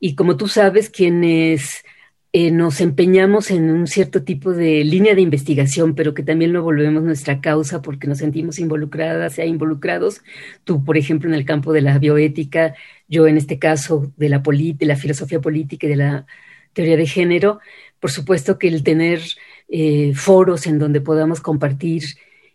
y 0.00 0.16
como 0.16 0.36
tú 0.36 0.48
sabes, 0.48 0.90
quienes 0.90 1.84
eh, 2.32 2.50
nos 2.50 2.80
empeñamos 2.80 3.50
en 3.50 3.70
un 3.70 3.86
cierto 3.86 4.22
tipo 4.24 4.52
de 4.52 4.84
línea 4.84 5.14
de 5.14 5.22
investigación, 5.22 5.94
pero 5.94 6.12
que 6.12 6.22
también 6.24 6.52
lo 6.52 6.62
volvemos 6.62 7.02
nuestra 7.04 7.40
causa 7.40 7.80
porque 7.82 8.08
nos 8.08 8.18
sentimos 8.18 8.58
involucradas, 8.58 9.34
sea 9.34 9.46
involucrados. 9.46 10.22
Tú, 10.64 10.84
por 10.84 10.98
ejemplo, 10.98 11.28
en 11.30 11.34
el 11.34 11.46
campo 11.46 11.72
de 11.72 11.82
la 11.82 11.98
bioética, 11.98 12.74
yo 13.08 13.28
en 13.28 13.38
este 13.38 13.58
caso 13.58 14.12
de 14.16 14.28
la, 14.28 14.40
de 14.40 14.86
la 14.86 14.96
filosofía 14.96 15.40
política 15.40 15.86
y 15.86 15.90
de 15.90 15.96
la 15.96 16.26
teoría 16.72 16.96
de 16.96 17.06
género. 17.06 17.60
Por 18.00 18.10
supuesto 18.10 18.58
que 18.58 18.68
el 18.68 18.82
tener 18.82 19.20
eh, 19.68 20.12
foros 20.14 20.66
en 20.66 20.78
donde 20.78 21.00
podamos 21.00 21.40
compartir 21.40 22.02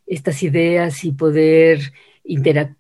estas 0.08 0.42
ideas 0.42 1.04
y 1.04 1.12
poder 1.12 1.94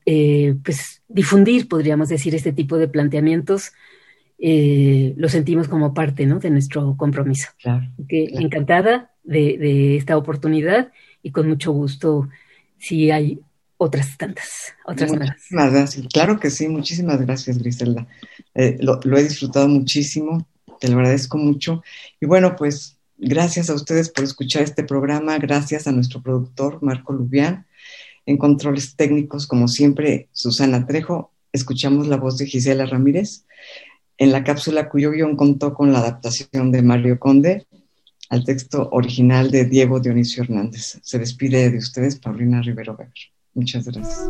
eh, 0.05 0.55
pues, 0.63 1.01
difundir, 1.07 1.67
podríamos 1.67 2.09
decir, 2.09 2.33
este 2.33 2.53
tipo 2.53 2.77
de 2.77 2.87
planteamientos, 2.87 3.73
eh, 4.39 5.13
lo 5.17 5.29
sentimos 5.29 5.67
como 5.67 5.93
parte 5.93 6.25
de 6.25 6.49
nuestro 6.49 6.97
compromiso. 6.97 7.49
Encantada 8.07 9.11
de, 9.23 9.95
esta 9.97 10.17
oportunidad 10.17 10.91
y 11.21 11.31
con 11.31 11.47
mucho 11.47 11.71
gusto 11.71 12.27
si 12.77 13.11
hay 13.11 13.39
otras 13.77 14.17
tantas, 14.17 14.73
otras 14.85 15.11
muchísimas 15.11 15.71
gracias. 15.71 16.07
Claro 16.11 16.39
que 16.39 16.49
sí, 16.49 16.67
muchísimas 16.67 17.21
gracias, 17.21 17.57
Griselda. 17.59 18.07
lo, 18.79 18.99
lo, 19.03 19.17
he 19.17 19.23
disfrutado 19.23 19.67
muchísimo, 19.67 20.47
te 20.83 20.89
lo 20.89 20.97
agradezco 20.97 21.37
mucho. 21.37 21.81
Y 22.19 22.25
bueno, 22.25 22.57
pues 22.57 22.97
Gracias 23.25 23.69
a 23.69 23.73
ustedes 23.73 24.09
por 24.09 24.25
escuchar 24.25 24.63
este 24.63 24.83
programa, 24.83 25.37
gracias 25.37 25.87
a 25.87 25.93
nuestro 25.93 26.21
productor 26.21 26.83
Marco 26.83 27.13
Lubián. 27.13 27.65
En 28.25 28.37
controles 28.37 28.97
técnicos, 28.97 29.47
como 29.47 29.69
siempre, 29.69 30.27
Susana 30.33 30.85
Trejo. 30.85 31.31
Escuchamos 31.53 32.07
la 32.07 32.17
voz 32.17 32.37
de 32.37 32.47
Gisela 32.47 32.85
Ramírez 32.85 33.45
en 34.17 34.33
la 34.33 34.43
cápsula 34.43 34.89
cuyo 34.89 35.11
guion 35.11 35.37
contó 35.37 35.73
con 35.73 35.93
la 35.93 35.99
adaptación 35.99 36.71
de 36.71 36.81
Mario 36.81 37.17
Conde 37.17 37.65
al 38.29 38.43
texto 38.43 38.89
original 38.91 39.51
de 39.51 39.65
Diego 39.65 40.01
Dionisio 40.01 40.43
Hernández. 40.43 40.99
Se 41.01 41.17
despide 41.17 41.69
de 41.69 41.77
ustedes 41.77 42.17
Paulina 42.17 42.61
Rivero 42.61 42.93
Weber. 42.93 43.13
Muchas 43.53 43.85
gracias. 43.85 44.29